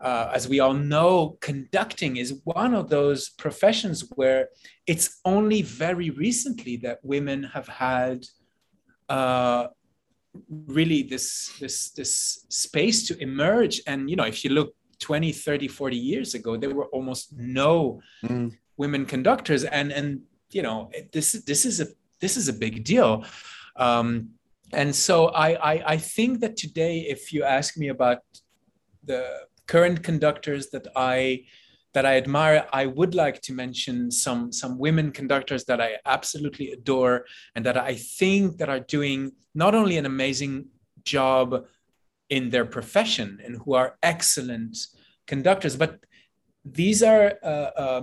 [0.00, 4.48] uh, as we all know conducting is one of those professions where
[4.86, 8.26] it's only very recently that women have had
[9.08, 9.68] uh,
[10.66, 13.80] really this this this space to emerge.
[13.86, 18.00] And you know if you look 20 30 40 years ago there were almost no
[18.24, 18.52] mm.
[18.76, 19.64] women conductors.
[19.64, 20.20] And and
[20.50, 21.86] you know this this is a
[22.20, 23.24] this is a big deal.
[23.76, 24.30] Um,
[24.72, 28.18] and so I, I i think that today if you ask me about
[29.04, 31.44] the current conductors that i
[31.94, 36.72] that I admire, I would like to mention some some women conductors that I absolutely
[36.72, 40.66] adore and that I think that are doing not only an amazing
[41.04, 41.64] job
[42.28, 44.76] in their profession and who are excellent
[45.26, 46.00] conductors, but
[46.66, 48.02] these are uh, uh,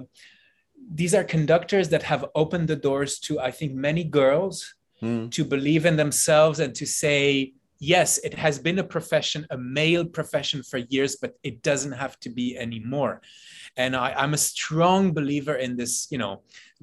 [0.90, 5.30] these are conductors that have opened the doors to i think many girls mm.
[5.32, 7.54] to believe in themselves and to say
[7.84, 12.20] yes it has been a profession a male profession for years but it doesn't have
[12.20, 13.22] to be anymore.
[13.76, 16.34] And I, i'm a strong believer in this you know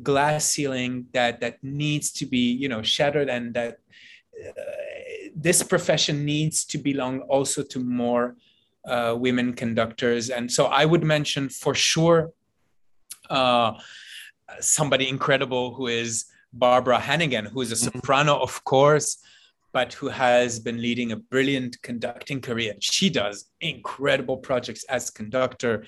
[0.03, 3.79] glass ceiling that that needs to be you know shattered and that
[4.49, 4.63] uh,
[5.47, 8.37] this profession needs to belong also to more
[8.87, 10.31] uh, women conductors.
[10.31, 12.33] And so i would mention for sure
[13.29, 13.73] uh,
[14.61, 17.99] somebody incredible who is Barbara Hannigan, who is a mm-hmm.
[17.99, 19.19] soprano, of course,
[19.73, 22.75] but who has been leading a brilliant conducting career.
[22.81, 25.85] She does incredible projects as conductor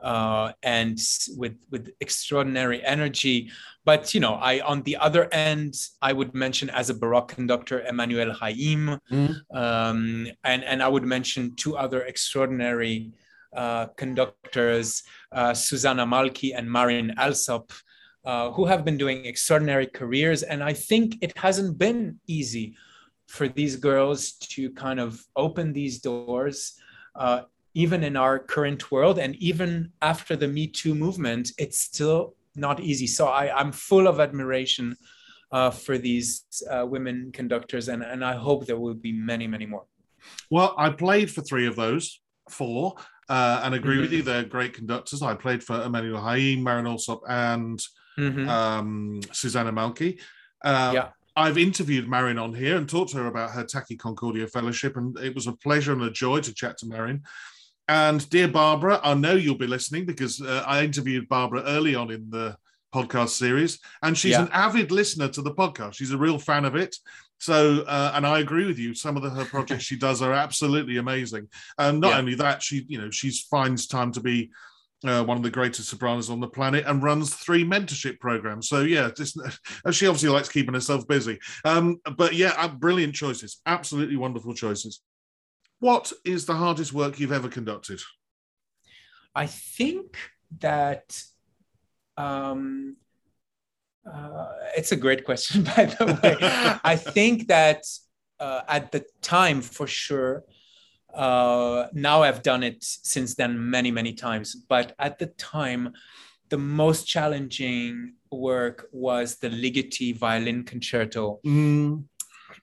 [0.00, 0.98] uh, and
[1.36, 3.50] with with extraordinary energy.
[3.84, 7.84] But you know, I on the other end, I would mention as a Baroque conductor
[7.90, 9.34] Emmanuelle Haïm, mm.
[9.54, 13.12] um, and and I would mention two other extraordinary
[13.56, 15.02] uh, conductors,
[15.32, 17.72] uh, Susanna Mälkki and Marin Alsop,
[18.24, 20.42] uh, who have been doing extraordinary careers.
[20.42, 22.76] And I think it hasn't been easy
[23.28, 26.74] for these girls to kind of open these doors,
[27.14, 27.42] uh,
[27.74, 29.18] even in our current world.
[29.18, 33.06] And even after the Me Too movement, it's still not easy.
[33.06, 34.96] So I, I'm full of admiration
[35.52, 39.66] uh, for these uh, women conductors, and, and I hope there will be many, many
[39.66, 39.84] more.
[40.50, 42.20] Well, I played for three of those,
[42.50, 42.94] four,
[43.28, 44.02] uh, and agree mm-hmm.
[44.02, 44.22] with you.
[44.22, 45.22] They're great conductors.
[45.22, 47.78] I played for Emmanuelle Haïm, Marin Alsop, and
[48.18, 48.48] mm-hmm.
[48.48, 50.20] um, Susanna Mälkki.
[50.64, 51.08] Uh, yeah.
[51.38, 55.16] I've interviewed Marin on here and talked to her about her Taki Concordia Fellowship, and
[55.20, 57.22] it was a pleasure and a joy to chat to Marin.
[57.86, 62.10] And dear Barbara, I know you'll be listening because uh, I interviewed Barbara early on
[62.10, 62.56] in the
[62.92, 64.42] podcast series, and she's yeah.
[64.42, 65.94] an avid listener to the podcast.
[65.94, 66.96] She's a real fan of it.
[67.38, 68.92] So, uh, and I agree with you.
[68.92, 71.46] Some of the, her projects she does are absolutely amazing.
[71.78, 72.18] And not yeah.
[72.18, 74.50] only that, she, you know, she finds time to be
[75.04, 78.68] uh, one of the greatest sopranos on the planet and runs three mentorship programs.
[78.68, 79.36] So yeah, this,
[79.92, 81.38] she obviously likes keeping herself busy.
[81.64, 85.00] Um, but yeah, uh, brilliant choices, absolutely wonderful choices.
[85.80, 88.00] What is the hardest work you've ever conducted?
[89.34, 90.16] I think
[90.60, 91.22] that
[92.16, 92.96] um,
[94.08, 96.36] Uh, it's a great question, by the way.
[96.84, 97.84] I think that
[98.40, 100.44] uh, at the time, for sure,
[101.18, 104.54] uh, now I've done it since then many, many times.
[104.54, 105.92] But at the time,
[106.48, 112.04] the most challenging work was the Ligeti violin concerto, mm.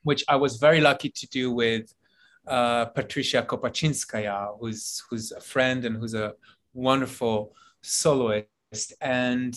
[0.04, 1.94] which I was very lucky to do with
[2.48, 6.34] uh, Patricia Kopatchinskaja, who's who's a friend and who's a
[6.74, 8.94] wonderful soloist.
[9.02, 9.54] And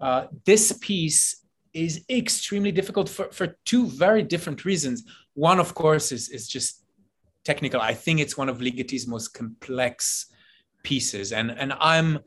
[0.00, 5.04] uh, this piece is extremely difficult for, for two very different reasons.
[5.34, 6.81] One, of course, is, is just
[7.44, 7.80] technical.
[7.80, 10.26] I think it's one of Ligeti's most complex
[10.82, 11.32] pieces.
[11.32, 12.18] And, and I'm,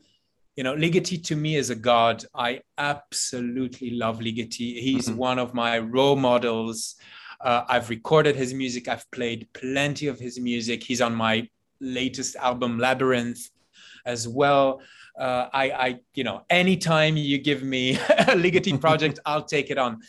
[0.56, 2.24] you know, Ligeti to me is a god.
[2.34, 4.80] I absolutely love Ligeti.
[4.80, 5.18] He's mm-hmm.
[5.18, 6.96] one of my role models.
[7.40, 8.88] Uh, I've recorded his music.
[8.88, 10.82] I've played plenty of his music.
[10.82, 11.48] He's on my
[11.80, 13.50] latest album, Labyrinth,
[14.06, 14.80] as well.
[15.18, 19.78] Uh, I, I, you know, anytime you give me a Ligeti project, I'll take it
[19.78, 20.00] on.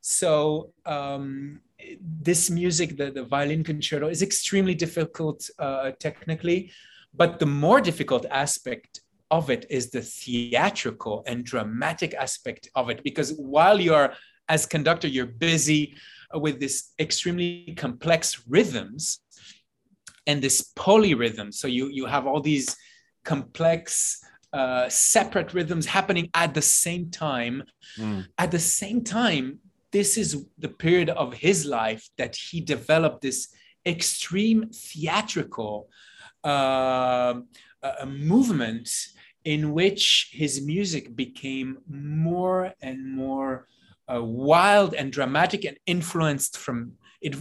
[0.00, 1.60] So um,
[2.00, 6.70] this music, the, the violin concerto, is extremely difficult uh, technically,
[7.14, 9.00] but the more difficult aspect
[9.30, 14.12] of it is the theatrical and dramatic aspect of it because while you're
[14.48, 15.96] as conductor you're busy
[16.34, 19.20] with this extremely complex rhythms
[20.26, 22.76] and this polyrhythm so you you have all these
[23.24, 24.22] complex
[24.52, 27.64] uh, separate rhythms happening at the same time
[27.98, 28.24] mm.
[28.38, 29.58] at the same time
[29.96, 33.40] this is the period of his life that he developed this
[33.86, 35.88] extreme theatrical
[36.44, 37.34] uh,
[38.04, 38.88] a movement
[39.44, 43.66] in which his music became more and more
[44.12, 46.92] uh, wild and dramatic and influenced from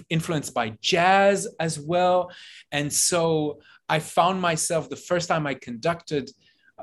[0.09, 2.31] influenced by jazz as well.
[2.71, 3.59] And so
[3.95, 6.25] i found myself the first time i conducted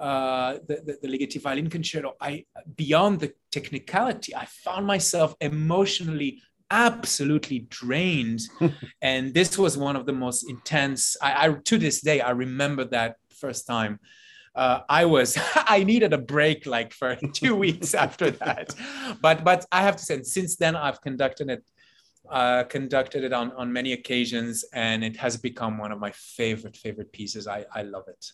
[0.02, 2.44] uh, the, the, the Ligeti violin concerto i
[2.76, 8.40] beyond the technicality i found myself emotionally absolutely drained
[9.02, 12.84] and this was one of the most intense I, I to this day i remember
[12.86, 14.00] that first time
[14.54, 18.74] uh, I was I needed a break like for two weeks after that.
[19.20, 21.64] But but I have to say, since then I've conducted it
[22.30, 26.76] uh, conducted it on on many occasions, and it has become one of my favorite
[26.76, 27.46] favorite pieces.
[27.46, 28.32] I I love it.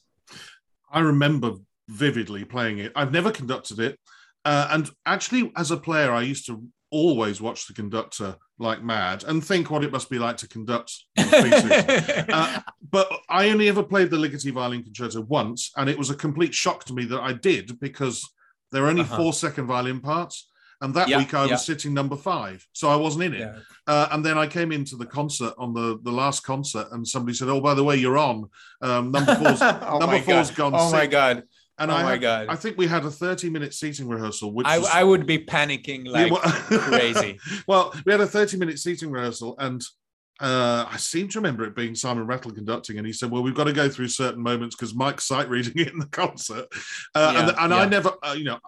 [0.93, 1.53] I remember
[1.89, 2.93] vividly playing it.
[2.95, 3.99] I've never conducted it,
[4.45, 9.25] uh, and actually, as a player, I used to always watch the conductor like mad
[9.25, 11.71] and think what it must be like to conduct pieces.
[12.33, 12.61] uh,
[12.91, 16.55] but I only ever played the Ligeti violin concerto once, and it was a complete
[16.55, 18.27] shock to me that I did because
[18.73, 19.17] there are only uh-huh.
[19.17, 20.49] four second violin parts.
[20.81, 21.53] And that yeah, week I yeah.
[21.53, 23.41] was sitting number five, so I wasn't in it.
[23.41, 23.59] Yeah.
[23.87, 27.35] Uh, and then I came into the concert on the, the last concert, and somebody
[27.35, 28.49] said, "Oh, by the way, you're on.
[28.81, 31.43] Um, number four's oh number four's gone." Oh my god!
[31.79, 32.47] And oh I my had, god!
[32.49, 36.07] I think we had a thirty-minute seating rehearsal, which I, was, I would be panicking
[36.07, 37.41] like crazy.
[37.67, 39.83] well, we had a thirty-minute seating rehearsal, and
[40.41, 43.55] uh, I seem to remember it being Simon Rattle conducting, and he said, "Well, we've
[43.55, 46.67] got to go through certain moments because Mike's sight reading it in the concert."
[47.15, 47.79] Uh, yeah, and, and yeah.
[47.79, 48.59] I never, uh, you know,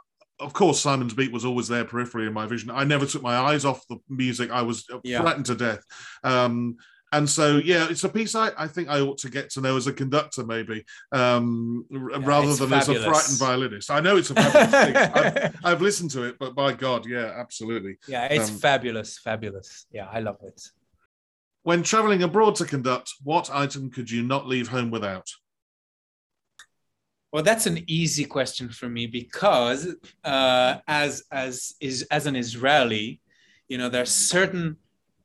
[0.41, 2.71] of course, Simon's beat was always there peripherally in my vision.
[2.71, 4.51] I never took my eyes off the music.
[4.51, 5.21] I was yeah.
[5.21, 5.85] frightened to death.
[6.25, 6.77] Um,
[7.13, 9.77] and so yeah it's a piece I, I think i ought to get to know
[9.77, 12.89] as a conductor maybe um, yeah, rather than fabulous.
[12.89, 16.39] as a frightened violinist i know it's a fabulous thing I've, I've, listened to it
[16.39, 20.63] but by god yeah absolutely yeah it's um, fabulous fabulous yeah i love it
[21.63, 25.29] when traveling abroad to conduct what item could you not leave home without
[27.33, 33.21] well that's an easy question for me because uh, as as is as an israeli
[33.69, 34.77] you know there are certain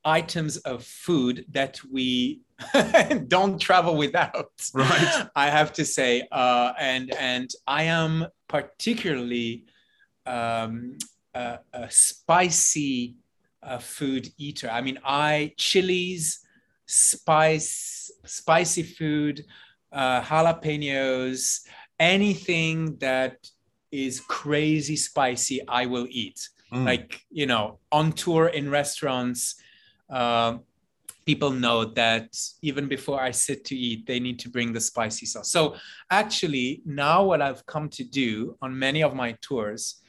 [0.05, 2.41] items of food that we
[3.27, 4.51] don't travel without.
[4.73, 5.27] Right.
[5.35, 9.65] I have to say, uh, and and I am particularly
[10.25, 10.97] um,
[11.33, 13.15] a, a, spicy
[13.61, 14.69] uh, food eater.
[14.69, 16.39] I mean, I chilies,
[16.85, 19.45] spice, spicy food,
[19.91, 21.61] uh, jalapenos,
[21.99, 23.37] anything that
[23.91, 26.49] is crazy spicy, I will eat.
[26.71, 26.85] Mm.
[26.85, 29.55] Like you know, on tour in restaurants
[30.09, 30.57] uh,
[31.25, 35.25] people know that even before I sit to eat, they need to bring the spicy
[35.25, 35.49] sauce.
[35.49, 35.75] So
[36.11, 40.01] actually, now what I've come to do on many of my tours,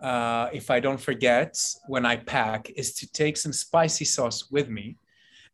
[0.00, 4.68] uh, if I don't forget when I pack, is to take some spicy sauce with
[4.68, 4.96] me.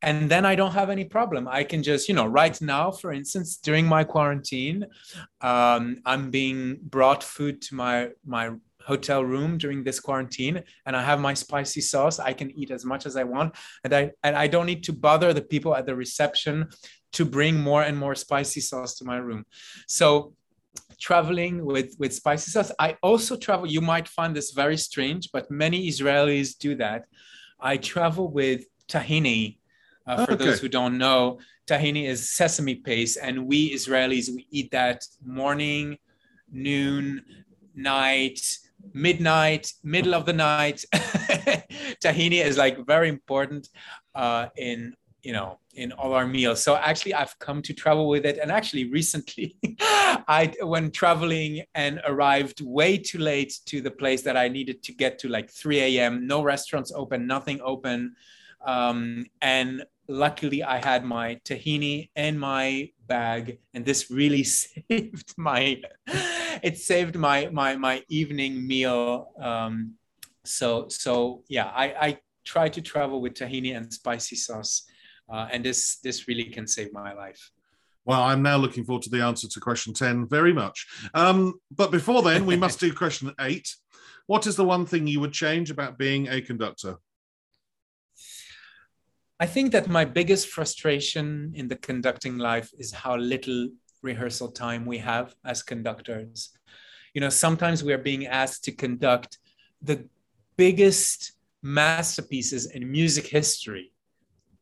[0.03, 1.49] And then I don't have any problem.
[1.49, 4.87] I can just, you know, right now, for instance, during my quarantine,
[5.41, 8.51] um, I'm being brought food to my my
[8.87, 12.21] hotel room during this quarantine and I have my spicy sauce.
[12.21, 13.55] I can eat as much as I want.
[13.83, 16.69] And I and I don't need to bother the people at the reception
[17.15, 19.45] to bring more and more spicy sauce to my room.
[19.89, 20.35] So
[21.01, 22.73] traveling with with spicy sauce.
[22.79, 23.67] I also travel.
[23.67, 27.07] You might find this very strange, but many Israelis do that.
[27.61, 29.59] I travel with tahini.
[30.07, 30.45] Uh, for okay.
[30.45, 35.99] those who don't know, tahini is sesame paste, and we Israelis we eat that morning,
[36.51, 37.23] noon,
[37.75, 38.41] night,
[38.93, 40.85] midnight, middle of the night.
[42.03, 43.69] tahini is like very important
[44.15, 48.25] uh, in you know in all our meals so actually i've come to travel with
[48.25, 49.57] it and actually recently
[50.29, 54.93] i when traveling and arrived way too late to the place that i needed to
[54.93, 58.15] get to like 3 a.m no restaurants open nothing open
[58.65, 65.81] um, and luckily i had my tahini in my bag and this really saved my
[66.63, 69.95] it saved my my my evening meal um,
[70.45, 74.87] so so yeah i i try to travel with tahini and spicy sauce
[75.29, 77.51] uh, and this this really can save my life.
[78.05, 80.87] Well, I'm now looking forward to the answer to question 10 very much.
[81.13, 83.75] Um, but before then, we must do question eight.
[84.27, 86.99] What is the one thing you would change about being a conductor?
[89.39, 93.69] I think that my biggest frustration in the conducting life is how little
[94.03, 96.57] rehearsal time we have as conductors.
[97.13, 99.39] You know, sometimes we are being asked to conduct
[99.83, 100.09] the
[100.57, 101.33] biggest
[101.63, 103.93] masterpieces in music history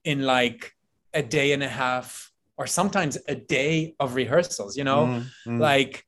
[0.05, 0.73] in like
[1.13, 5.59] a day and a half or sometimes a day of rehearsals you know mm-hmm.
[5.59, 6.05] like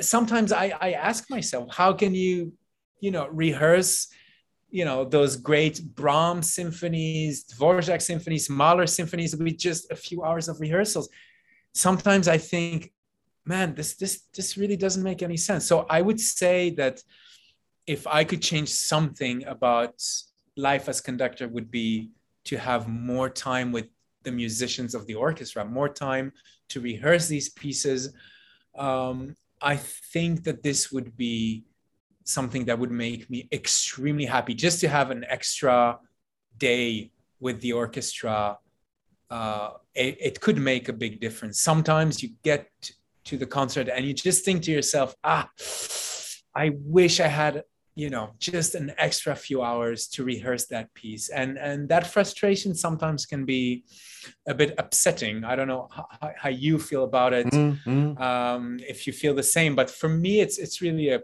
[0.00, 2.52] sometimes I, I ask myself how can you
[3.00, 4.08] you know rehearse
[4.70, 10.48] you know those great brahms symphonies dvorak symphonies mahler symphonies with just a few hours
[10.48, 11.08] of rehearsals
[11.72, 12.92] sometimes i think
[13.44, 17.00] man this this this really doesn't make any sense so i would say that
[17.86, 20.02] if i could change something about
[20.56, 22.10] life as conductor would be
[22.44, 23.86] to have more time with
[24.26, 26.32] the musicians of the orchestra, more time
[26.68, 28.12] to rehearse these pieces.
[28.76, 31.64] Um, I think that this would be
[32.26, 35.98] something that would make me extremely happy just to have an extra
[36.58, 37.10] day
[37.40, 38.58] with the orchestra.
[39.30, 41.60] Uh, it, it could make a big difference.
[41.60, 42.68] Sometimes you get
[43.24, 45.48] to the concert and you just think to yourself, ah,
[46.54, 47.62] I wish I had
[47.96, 52.74] you know just an extra few hours to rehearse that piece and and that frustration
[52.74, 53.84] sometimes can be
[54.46, 56.06] a bit upsetting i don't know how,
[56.36, 58.22] how you feel about it mm-hmm.
[58.22, 61.22] um, if you feel the same but for me it's it's really a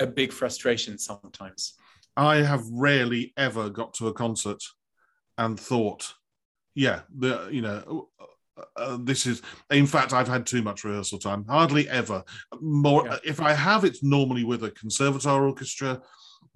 [0.00, 1.74] a big frustration sometimes.
[2.16, 4.62] I have rarely ever got to a concert
[5.38, 6.12] and thought
[6.74, 8.08] yeah the you know
[8.76, 12.22] uh, this is in fact i've had too much rehearsal time hardly ever.
[12.60, 13.18] More yeah.
[13.24, 16.00] if i have it's normally with a conservatoire orchestra.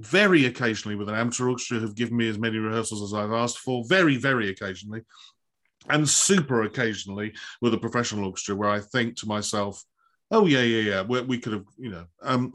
[0.00, 3.58] Very occasionally with an amateur orchestra who've given me as many rehearsals as i've asked
[3.58, 5.02] for very very occasionally.
[5.88, 9.82] And super occasionally with a professional orchestra where i think to myself
[10.30, 12.52] oh yeah yeah yeah we, we could have you know um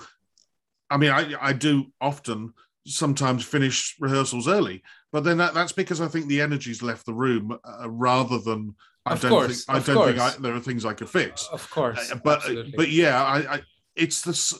[0.90, 2.54] i mean i i do often
[2.86, 4.82] sometimes finish rehearsals early
[5.12, 8.76] but then that, that's because i think the energy's left the room uh, rather than
[9.06, 10.10] I of don't course, think I don't course.
[10.10, 11.48] think I, there are things I could fix.
[11.52, 12.74] Of course, uh, but absolutely.
[12.76, 13.62] but yeah, I, I
[13.96, 14.54] it's this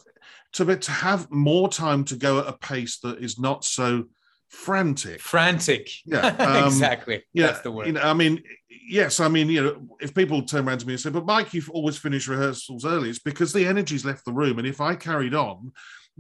[0.54, 4.06] to to have more time to go at a pace that is not so
[4.50, 5.22] frantic.
[5.22, 5.90] Frantic.
[6.06, 7.24] Yeah, um, exactly.
[7.34, 7.88] Yeah, that's the word.
[7.88, 10.94] You know, I mean, yes, I mean, you know, if people turn around to me
[10.94, 14.34] and say, "But Mike, you've always finished rehearsals early," it's because the energy's left the
[14.34, 15.72] room, and if I carried on,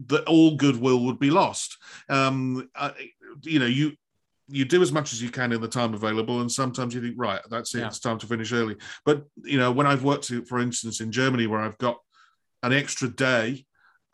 [0.08, 1.78] that all goodwill would be lost.
[2.08, 2.93] Um, I,
[3.43, 3.93] you know, you
[4.52, 7.16] you do as much as you can in the time available and sometimes you think
[7.18, 7.88] right that's it yeah.
[7.88, 8.76] it's time to finish early
[9.06, 11.97] but you know when i've worked for instance in germany where i've got
[12.64, 13.66] an extra day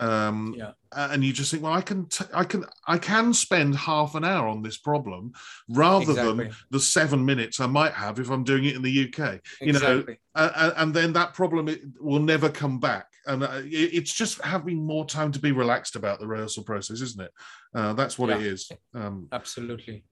[0.02, 0.72] um yeah.
[0.92, 4.26] and you just think well i can t- I can i can spend half an
[4.26, 5.32] hour on this problem
[5.70, 6.46] rather exactly.
[6.46, 9.72] than the seven minutes i might have if i'm doing it in the uk you
[9.72, 10.04] know
[10.36, 11.70] and then that problem
[12.02, 16.20] will never come back and uh, it's just having more time to be relaxed about
[16.20, 17.32] the rehearsal process isn't it
[17.74, 18.38] uh, that's what yeah.
[18.38, 20.04] it is um, absolutely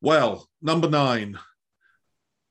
[0.00, 1.38] well, number nine.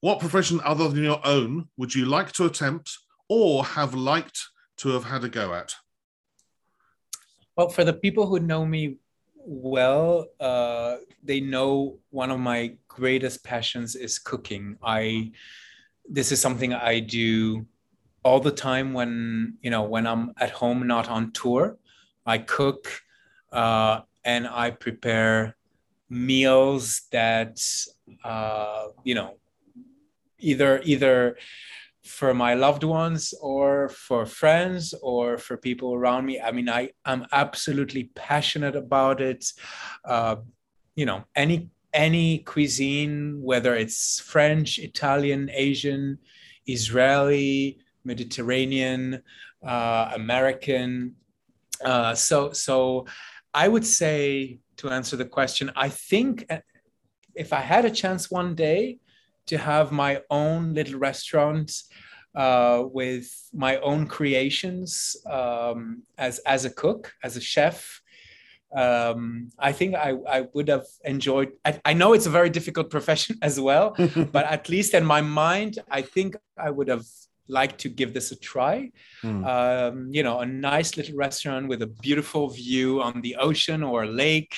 [0.02, 2.98] What profession other than your own would you like to attempt
[3.30, 4.40] or have liked
[4.78, 5.74] to have had a go at?
[7.56, 8.98] Well, for the people who know me
[9.48, 14.78] well, uh, they know one of my greatest passions is cooking.
[14.84, 15.32] I
[16.08, 17.66] this is something I do
[18.26, 21.78] all the time when you know when I'm at home, not on tour.
[22.26, 23.02] I cook
[23.52, 25.56] uh, and I prepare
[26.10, 27.62] meals that
[28.24, 29.38] uh, you know
[30.40, 31.38] either either
[32.04, 36.88] for my loved ones or for friends or for people around me i mean i
[37.04, 39.52] i'm absolutely passionate about it
[40.06, 40.36] uh,
[40.96, 46.20] you know any any cuisine whether it's french italian asian
[46.68, 49.22] israeli Mediterranean,
[49.66, 51.16] uh, American.
[51.84, 53.06] Uh, so, so
[53.54, 56.60] I would say to answer the question, I think uh,
[57.34, 59.00] if I had a chance one day
[59.48, 61.72] to have my own little restaurant
[62.36, 68.02] uh, with my own creations um, as as a cook, as a chef,
[68.76, 71.54] um, I think I, I would have enjoyed.
[71.64, 73.96] I, I, know it's a very difficult profession as well,
[74.32, 77.06] but at least in my mind, I think I would have
[77.48, 78.92] liked to give this a try.
[79.24, 79.46] Mm.
[79.46, 84.04] Um, you know, a nice little restaurant with a beautiful view on the ocean or
[84.04, 84.56] a lake.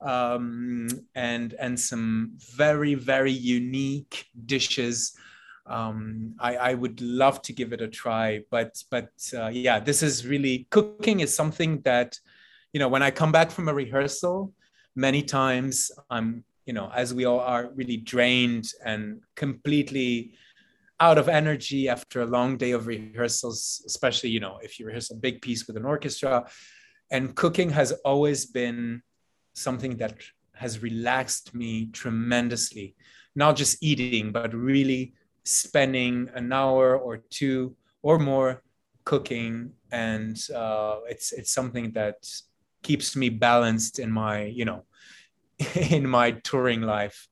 [0.00, 5.16] Um, and and some very very unique dishes
[5.66, 10.02] um, I, I, would love to give it a try but but uh, yeah this
[10.02, 12.18] is really cooking is something that
[12.74, 14.52] you know, when I come back from a rehearsal,
[14.96, 20.34] many times I'm, you know, as we all are really drained and completely
[21.00, 25.10] out of energy after a long day of rehearsals, especially, you know, if you rehearse
[25.10, 26.48] a big piece with an orchestra.
[27.10, 29.02] And cooking has always been
[29.54, 30.14] something that
[30.54, 32.94] has relaxed me tremendously.
[33.34, 35.14] Not just eating, but really
[35.44, 38.62] spending an hour or two or more
[39.04, 39.72] cooking.
[39.90, 42.16] And uh, it's it's something that
[42.82, 44.84] keeps me balanced in my you know
[45.74, 47.28] in my touring life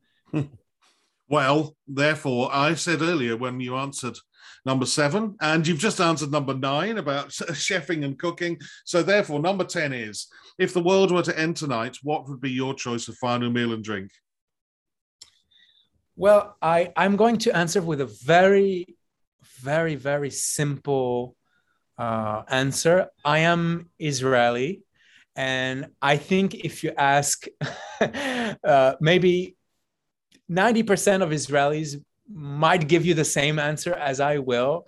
[1.32, 4.16] well therefore i said earlier when you answered
[4.64, 8.58] number seven and you've just answered number nine about chefing and cooking.
[8.84, 10.28] So therefore number 10 is
[10.58, 13.72] if the world were to end tonight what would be your choice of final meal
[13.72, 14.10] and drink?
[16.16, 18.96] Well i i'm going to answer with a very
[19.60, 21.36] very very simple
[21.98, 23.08] uh, answer.
[23.24, 24.82] I am israeli
[25.34, 27.46] and I think if you ask
[28.00, 29.56] uh, maybe
[30.52, 31.96] 90% of Israelis
[32.32, 34.86] might give you the same answer as I will.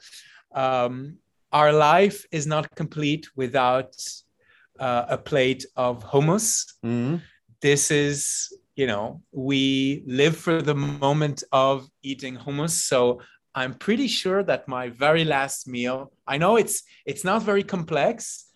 [0.55, 1.19] Um,
[1.53, 3.95] our life is not complete without
[4.79, 6.65] uh, a plate of hummus.
[6.85, 7.17] Mm-hmm.
[7.61, 12.71] This is, you know, we live for the moment of eating hummus.
[12.71, 13.21] So
[13.55, 18.47] I'm pretty sure that my very last meal, I know it's it's not very complex,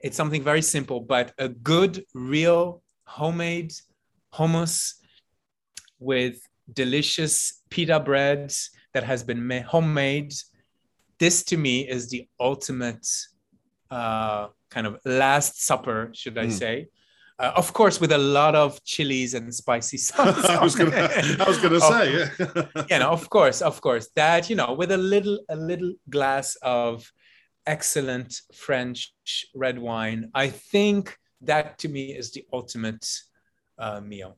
[0.00, 3.72] it's something very simple, but a good, real homemade
[4.34, 4.94] hummus
[6.04, 6.38] with
[6.72, 8.52] delicious pita bread
[8.92, 10.34] that has been homemade.
[11.18, 13.06] This to me is the ultimate
[13.90, 16.52] uh, kind of last supper, should I mm.
[16.52, 16.88] say.
[17.38, 20.44] Uh, of course, with a lot of chilies and spicy sauce.
[20.44, 22.84] I was gonna, I was gonna say, yeah.
[22.90, 26.56] you know, of course, of course, that you know, with a little, a little glass
[26.62, 27.10] of
[27.66, 29.12] excellent French
[29.54, 30.30] red wine.
[30.34, 33.06] I think that to me is the ultimate
[33.78, 34.36] uh, meal.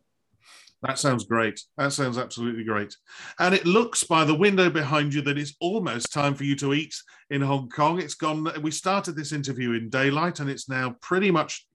[0.86, 1.60] That sounds great.
[1.76, 2.94] That sounds absolutely great.
[3.40, 6.74] And it looks by the window behind you that it's almost time for you to
[6.74, 6.94] eat
[7.30, 8.00] in Hong Kong.
[8.00, 8.48] It's gone.
[8.62, 11.66] We started this interview in daylight and it's now pretty much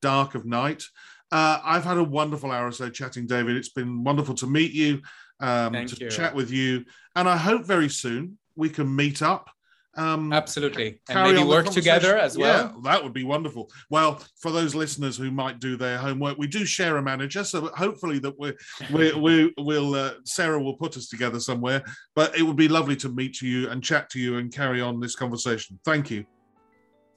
[0.00, 0.84] dark of night.
[1.32, 3.56] Uh, I've had a wonderful hour or so chatting, David.
[3.56, 5.00] It's been wonderful to meet you,
[5.40, 6.10] um, to you.
[6.10, 6.84] chat with you.
[7.16, 9.50] And I hope very soon we can meet up
[9.96, 12.72] um, Absolutely, and maybe work together as well.
[12.74, 13.70] Yeah, that would be wonderful.
[13.90, 17.66] Well, for those listeners who might do their homework, we do share a manager, so
[17.76, 18.54] hopefully that we
[18.92, 21.82] we we will uh, Sarah will put us together somewhere.
[22.14, 24.98] But it would be lovely to meet you and chat to you and carry on
[24.98, 25.78] this conversation.
[25.84, 26.24] Thank you.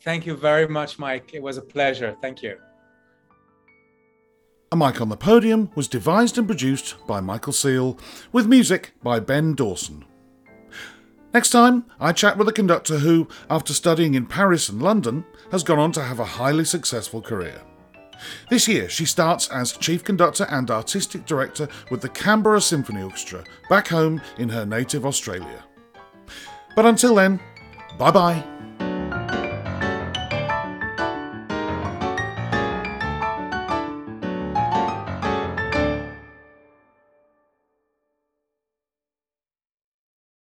[0.03, 1.31] Thank you very much, Mike.
[1.34, 2.15] It was a pleasure.
[2.22, 2.57] Thank you.
[4.72, 7.97] A Mic on the Podium was devised and produced by Michael Seal,
[8.34, 10.03] with music by Ben Dawson.
[11.35, 15.63] Next time, I chat with a conductor who, after studying in Paris and London, has
[15.63, 17.61] gone on to have a highly successful career.
[18.49, 23.43] This year, she starts as chief conductor and artistic director with the Canberra Symphony Orchestra,
[23.69, 25.65] back home in her native Australia.
[26.73, 27.41] But until then,
[27.99, 28.84] bye bye.